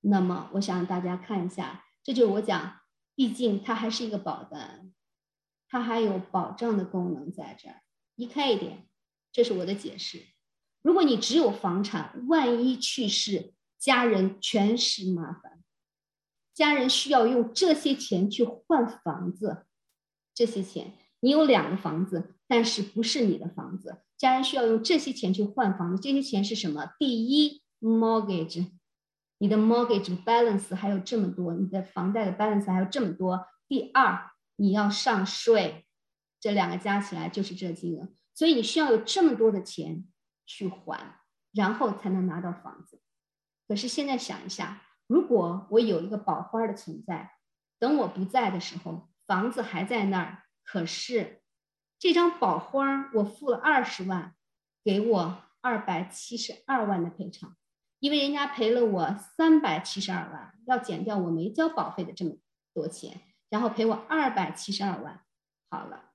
[0.00, 2.80] 那么我想让大家看一下，这就是我讲，
[3.14, 4.92] 毕竟它还是一个保单，
[5.68, 7.82] 它还有保障的功能在这儿。
[8.16, 8.86] 移开一点，
[9.32, 10.26] 这是我的解释。
[10.82, 15.62] 如果你只有房产，万一去世，家人全是麻烦。
[16.54, 19.66] 家人需要用这些钱去换房子，
[20.34, 26.02] 这些钱你有两个房子，但是不是你的房子，家人需要用这些钱去换房子。
[26.02, 26.92] 这些钱是什么？
[26.98, 28.70] 第一，mortgage，
[29.40, 33.46] 你的 mortgage balance 还有这么多，你的房贷的 balance 还有这么多。
[33.66, 35.86] 第二，你要上税，
[36.38, 40.04] 这两个加起来就是这金额，所以你需要有这么多的钱
[40.44, 41.20] 去还，
[41.52, 43.00] 然后才能拿到房子。
[43.66, 44.82] 可是现在想一下。
[45.06, 47.32] 如果我有一个宝花的存在，
[47.80, 50.44] 等我不在的时候，房子还在那儿。
[50.62, 51.42] 可是
[51.98, 54.36] 这张宝花，我付了二十万，
[54.84, 57.56] 给我二百七十二万的赔偿，
[58.00, 62.32] 因为人家赔了我三百七十二万，要减掉我没交保费的这么
[62.74, 65.22] 多钱，然后赔我二百七十二万。
[65.70, 66.10] 好了，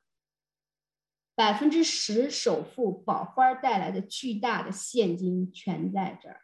[1.35, 6.41] 百分之十首付宝花带来的巨大的现金全在这儿，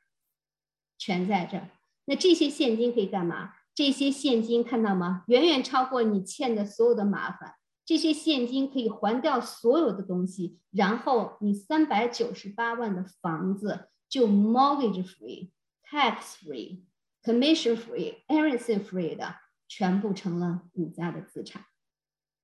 [0.98, 1.70] 全在这儿。
[2.06, 3.54] 那这些现金可以干嘛？
[3.74, 5.24] 这些现金看到吗？
[5.28, 7.56] 远远超过你欠的所有的麻烦。
[7.84, 15.50] 这些现金可以还掉所有的东西，然后你三百九十八万的房子就 mortgage free、
[15.90, 16.84] tax free、
[17.24, 19.36] commission free、everything free 的，
[19.70, 21.66] 全部成了你家的资产。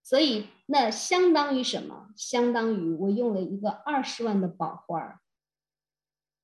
[0.02, 2.08] 所以那相当于什么？
[2.16, 5.20] 相当于我用了一个二十万的保花，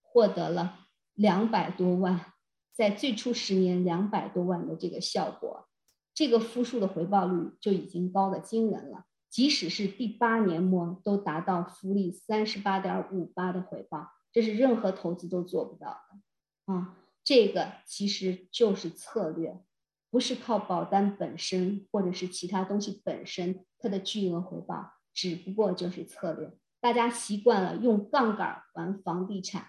[0.01, 2.33] 获得了两百多万。
[2.73, 5.69] 在最初十年两百多万的这个效果，
[6.13, 9.05] 这个复数的回报率就已经高的惊人了。
[9.29, 16.97] 即使是第八年末都达到复利三十八点五八的回报，这是任何投资都做不到的啊！
[17.23, 19.63] 这个其实就是策略，
[20.09, 26.51] 不是靠保单本身或者是其他东西本身它的巨额回报，只不过就是策略。
[26.81, 29.67] 大家习惯了用杠杆玩房地产。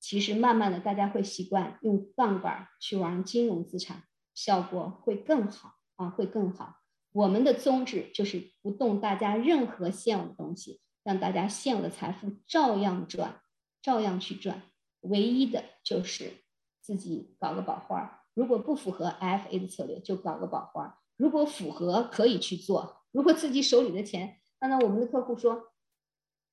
[0.00, 4.04] 其实慢慢的，大家会习惯用杠杆去玩金融资产，
[4.34, 6.76] 效果会更好啊，会更好。
[7.12, 13.40] 我们的宗旨就是不动大家任何现有的东西，让大家现有的财富照样赚，
[13.84, 14.62] 照样去赚。
[15.00, 16.32] 唯一的就是
[16.80, 23.02] 自己搞个保花，如果不符合 FA 的策略，就搞个保花；如果符合，可以去做。
[23.12, 25.74] 如果自己手里的钱，刚才我们的客户说，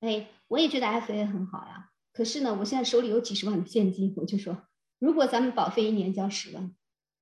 [0.02, 1.92] 哎，我也觉得 FA 很好呀。
[2.12, 4.64] 可是呢，我现在手里有几十万的现金，我就说
[5.00, 6.76] 如果咱们保费一年交十万，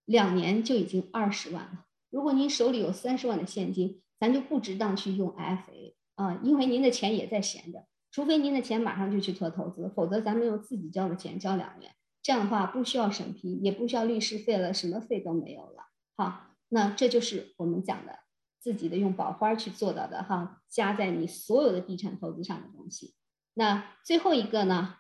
[0.06, 1.86] 两年就已经二十万了。
[2.10, 7.86] 如果您手里有三十万的现金，咱就不值当去用 FA 啊，因为您的钱也在闲着。
[8.12, 15.84] 除非您的钱马上就去做投资，否则咱们用自己交的钱交两年，这样的话不需要审批，也不需要律师费了，什么费都没有了。
[16.18, 18.20] 好，那这就是我们讲的
[18.60, 23.14] 自己的用宝花去做到的哈，加在你所有的地产投资上的东西。
[23.54, 24.96] 那最后一个呢，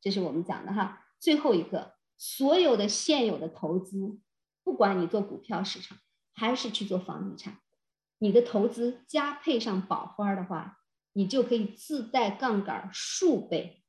[0.00, 4.18] 这是我们讲的哈，最后一个所有的现有的投资，
[4.64, 5.98] 不管你做股票市场
[6.34, 7.58] 还是去做房地产，
[8.18, 10.77] 你的投资加配上宝花的话。
[11.18, 13.82] 你就可以自带杠杆数倍，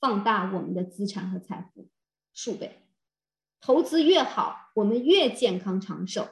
[0.00, 1.88] 放大我们的资产和财富
[2.34, 2.82] 数倍。
[3.60, 6.28] 投资越好，我们越健康长寿，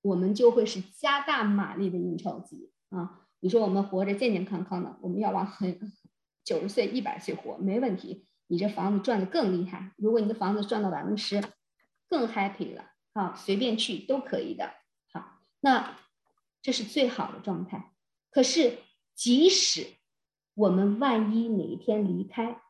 [0.00, 3.28] 我们就会是加大马力的印钞机啊！
[3.40, 5.78] 你说我们活着健健康康的，我们要往很
[6.42, 8.26] 九十岁、一百岁活没问题。
[8.46, 11.44] 你这房子赚的更厉害，如果你的房子赚到百分之十，
[12.08, 13.34] 更 happy 了啊！
[13.36, 14.72] 随便去都可以的。
[15.12, 15.98] 好，那
[16.62, 17.92] 这是最好的状态。
[18.30, 18.78] 可是。
[19.16, 19.86] 即使
[20.54, 22.60] 我们万一哪一天离开，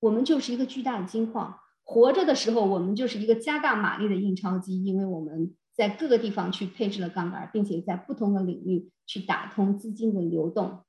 [0.00, 1.60] 我们就是一个巨大的金矿。
[1.84, 10.82] 活着的时候，我们就是一个加大马力的印钞机，因为我们在各个地方去配置了杠杆，并且在不同的领域去打通资金的流动。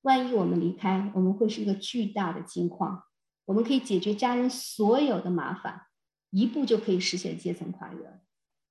[0.00, 3.02] 万一我们离开，我们会是一个巨大的金矿，
[3.44, 5.82] 我们可以解决家人所有的麻烦，
[6.30, 8.20] 一步就可以实现阶层跨越。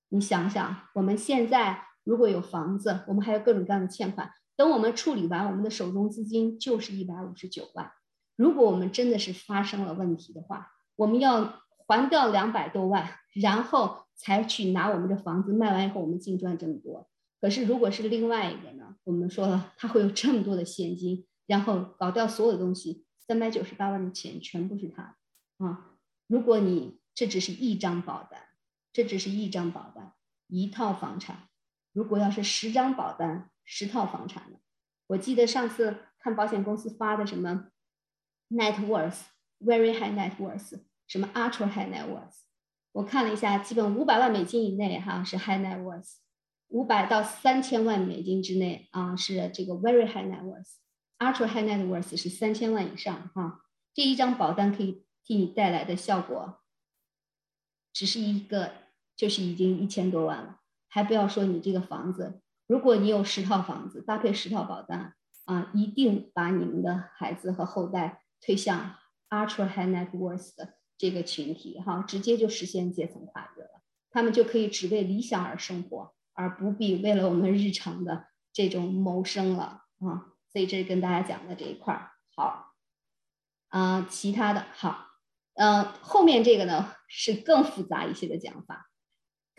[0.08, 4.30] 你想想，我们现在如果有房子，我们还有各种各样的欠款。
[4.62, 7.90] 等我们处理完，我们的手中资金就是一百五十九万。
[8.36, 17.08] 如果我们真的是发生了问题的话，我们要还掉两百多万，然后才去拿我们的房子卖完以后，我们净赚这么多。
[17.40, 18.94] 可是如果是另外一个呢？
[19.02, 25.16] 我们说了，他会有这么多的现金，然后搞掉所有的东西，三百九十八万的钱全部是他
[25.58, 25.90] 啊！
[26.28, 28.40] 如果你这只是一张保单，
[28.92, 30.12] 这只是一张保单，
[30.46, 31.48] 一套房产，
[31.92, 33.48] 如果要是十张保单。
[33.64, 34.58] 十套房产了，
[35.06, 37.68] 我记得上次看保险公司发的什么
[38.50, 42.40] net worth，very high net worth，什么 ultra high net worth，
[42.90, 46.16] 我看了一下，基本五百万美金以内哈是 high net worth，
[46.68, 53.62] 五百到三千万美金之内啊是这个 very high net worth，ultra high net worth 是三千万以上哈。
[53.94, 56.60] 这一张保单可以替你带来的效果，
[57.92, 58.72] 只是一个
[59.14, 60.61] 就是已经一千多万了，
[60.92, 62.42] 还不要说你这个房子。
[62.66, 65.14] 如果你有十套房子，搭配十套保单
[65.46, 68.96] 啊，一定把你们的孩子和后代推向
[69.30, 73.80] ultra high net worth 的这个群体哈，直接就实现阶层跨越了。
[74.10, 80.28] 他们就可以只为理想而生活，而不必为了我们日常的这种谋生了啊。
[80.52, 82.74] 所以这是跟大家讲的这一块儿好
[83.68, 85.06] 啊，其他的好，
[85.54, 88.90] 嗯，后面这个呢是更复杂一些的讲法。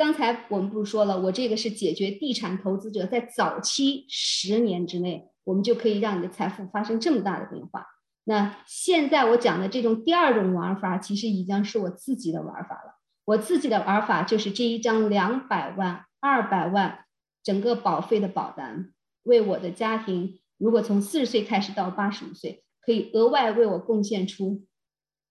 [0.03, 7.88] 刚才我们不是说了，我这个是解决地产投资者在早期十年之内，我们就可以让你的财富发生这么大的变化。
[8.25, 12.99] 那现在我讲的这种第二种玩法，其实已经是我自己的玩法了。
[13.23, 17.05] 我自己的玩法就是这一张两百万、二百万
[17.41, 18.91] 整个保费的保单，
[19.23, 24.65] 为我的家庭，如果从四十岁开始到八十五岁，可以额外为我贡献出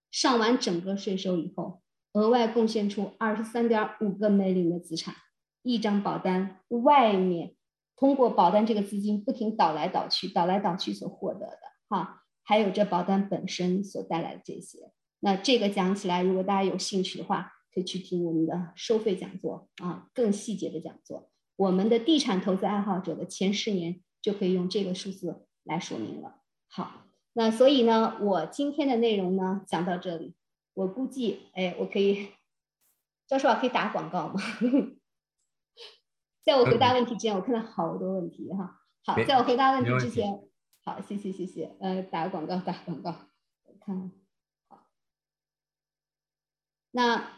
[0.09, 1.82] 上完整个税收以后。
[2.13, 5.15] 额外贡献出二十三点五个美林的资产，
[5.63, 7.55] 一张保单外面
[7.95, 11.59] 通过保单这个资金不停倒来倒去，倒来倒去所获得的
[11.89, 14.91] 哈，还有这保单本身所带来的这些。
[15.19, 21.31] 那这个讲起来，如果大家有兴趣的话，可以去听我们的收费讲座啊，更细节的讲座。
[21.55, 26.35] 我们的地产投资爱好者的前十年就可以用这个数字来说明了。
[26.67, 30.35] 好，那所以呢，我今天的内容呢讲到这里。
[30.73, 32.29] 我估计，哎，我可以，
[33.27, 34.41] 教授啊，可以打广告吗？
[36.43, 38.81] 在我回答问题之前，我看到好多问题哈。
[39.05, 40.43] 好，在我回答问题之前，
[40.83, 43.15] 好，谢谢谢谢，呃，打个广告，打广告，
[43.63, 44.11] 我看，
[44.67, 44.87] 好。
[46.91, 47.29] 那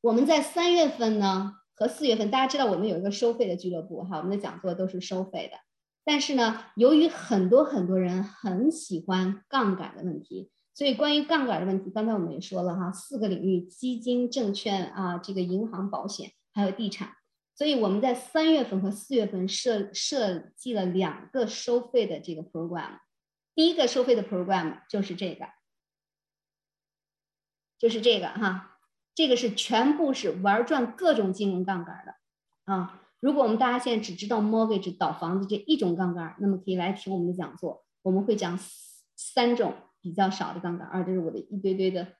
[0.00, 5.58] 我们在三月份呢和四月份，大家知道我们有一个收费的俱乐部哈，我们的讲座都是收费的。
[6.04, 10.50] 但是呢，由于很多很多人很喜欢杠杆的问题。
[10.74, 17.12] 所以，关于杠杆的问题，刚才我们也说了哈，四个领域：基金、证券啊，这个银行、保险，还有地产。
[17.54, 23.00] 所以我们在三月份和四月份设设计了两个收费的这个 program。
[23.54, 25.44] 第一个收费的 program 就是这个，
[27.78, 28.78] 就是这个哈，
[29.14, 32.14] 这个是全部是玩转各种金融杠杆的
[32.72, 33.02] 啊。
[33.20, 38.58] 如果我们大家现在只知道 mortgage 倒房子这一种杠杆，那么可以来听我们的讲座，我们会讲
[39.14, 39.74] 三种。
[40.02, 42.16] 比较少的杠杆，啊，这是我的一堆堆的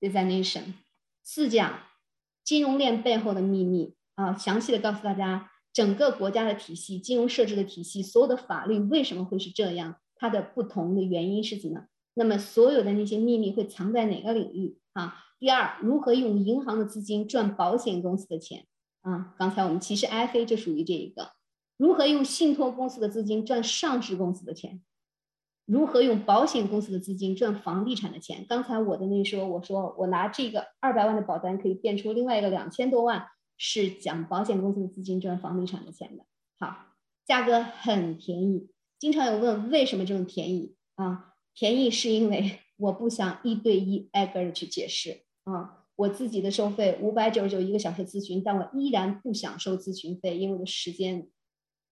[0.00, 0.74] designation
[1.22, 1.80] 四讲
[2.44, 11.86] 金融链背后的秘密啊，详细的告诉大家整个国家的体系、金融设置的体系、所有的法律为什么会是这样，它的不同的原因是怎么？
[12.12, 15.16] 那么所有的那些秘密会藏在哪个领域啊？
[15.40, 18.66] 第二，如何用银行的资金赚保险公司的钱
[19.00, 19.34] 啊？
[19.38, 21.32] 刚才我们其实 I F A 就属于这一个，
[21.76, 24.80] 如何用信托公司的资金赚上市公司的钱？
[25.66, 28.44] 如何用保险公司的资金赚房地产的钱？
[28.48, 33.26] 刚才我的那说，我说我拿这个二百万的保单可以变出另外一个两千多万，
[33.56, 36.24] 是讲保险公司的资金赚房地产的钱的。
[36.58, 36.88] 好，
[37.26, 38.68] 价格很便宜。
[38.98, 41.34] 经常有问为什么这么便宜啊？
[41.54, 45.80] 便宜是因为 我不想一对一挨个的去解释啊。
[45.96, 51.28] 我自己的收费五百九十九一个小时咨询，但我依然不想收咨询费，因为我的时间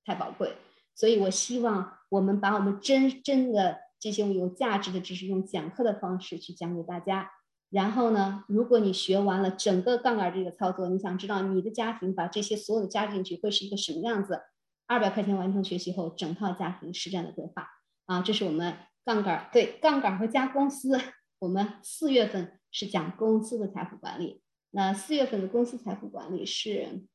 [0.04, 0.54] 太宝贵。
[0.94, 7.30] 所以我希望我们把我们真真的这些有价值的知识，用讲课的方式去讲给大家。
[7.70, 14.42] 然后呢，如果你学完了整个杠杆这个操作，你想知道你的家庭把这些所有的加进去会是一个什么样子？
[14.86, 17.66] 二百块钱完成学习后，整套家庭实战的规划
[18.04, 21.00] 啊，这是我们杠杆对杠杆和加公司。
[21.38, 24.42] 我们四月份是讲公司的财富管理，
[24.72, 27.06] 那四月份的公司财富管理是，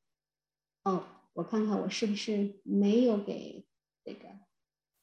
[0.82, 3.64] 哦，我看看我是不是没有给。
[4.08, 4.26] 这个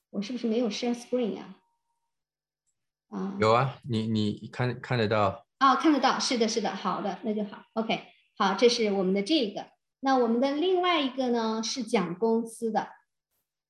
[0.10, 1.56] 我是不是没有 share screen 呀？
[3.10, 5.45] 啊，有啊，你你看看得到？
[5.60, 8.02] 哦，看得到，是的，是的，好的，那就好，OK，
[8.36, 9.68] 好，这是我们的这个。
[9.99, 12.90] 那我们的另外一个呢是讲公司的。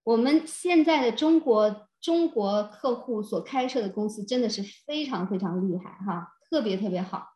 [0.03, 7.27] 我们现在的中国中国客户所开设的公司真的是非常非常厉害哈，特别特别好。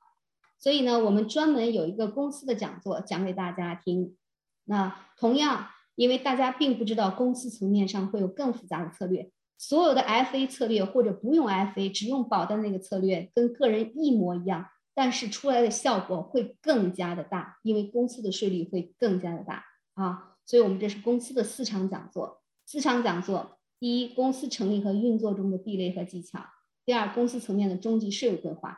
[0.58, 4.16] 所以呢，我们专门有一个公司的讲座讲给大家听。
[4.64, 5.72] 那同样。
[6.00, 14.66] 因为大家并不知道公司层面上会有更复杂的策略，所有的 FA 策略或者不用 FA 只用保单那个策略跟个人一模一样，
[14.96, 19.66] 但是出来的效果会更加的大，因为公司的税率会更加的大
[19.96, 20.38] 啊。
[20.46, 26.40] 所以我们这是公司的四场讲座，四场讲座：第一，公司成立和运作中的壁垒和技巧；
[26.86, 28.70] 第二，公司层面的终极税务规划；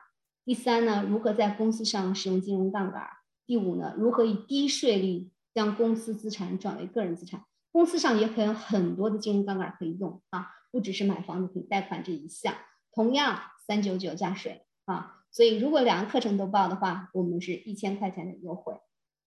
[0.43, 3.03] 第三呢，如何在公司上使用金融杠杆；
[3.45, 5.29] 第五呢，如何以低税率。
[5.53, 12.55] 将公司资产转为个人资产，公司上也可以有很多的金融杠杆可以用啊，不只是买房子可以贷款这一项，
[12.91, 18.73] 同样三九九加税啊，所以如果两个课程都报的话，我们是一千块钱的优惠。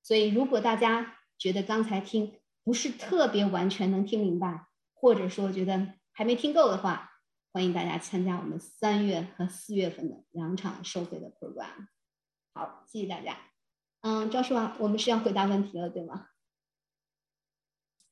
[0.02, 7.10] 所以如果大家觉得刚才听不是特别完全能听明白，或者说觉得还没听够的话，
[7.52, 11.86] 欢迎大家参加我们三月和四月份的两场收费的 program。
[12.52, 13.53] 好，谢谢大家。
[14.06, 16.26] 嗯，赵叔啊，我们是要回答问题了，对吗？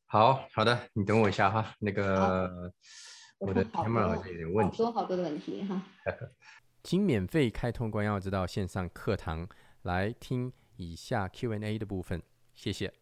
[0.07, 2.73] 好好的，你等我一下哈，那个
[3.37, 5.83] 我的 camera 好像有点问题，好多好多的问题哈。
[6.83, 9.47] 请免费开通关耀之道线上课堂
[9.83, 12.23] 来听以下 Q&A 的部分，
[12.55, 13.02] 谢谢。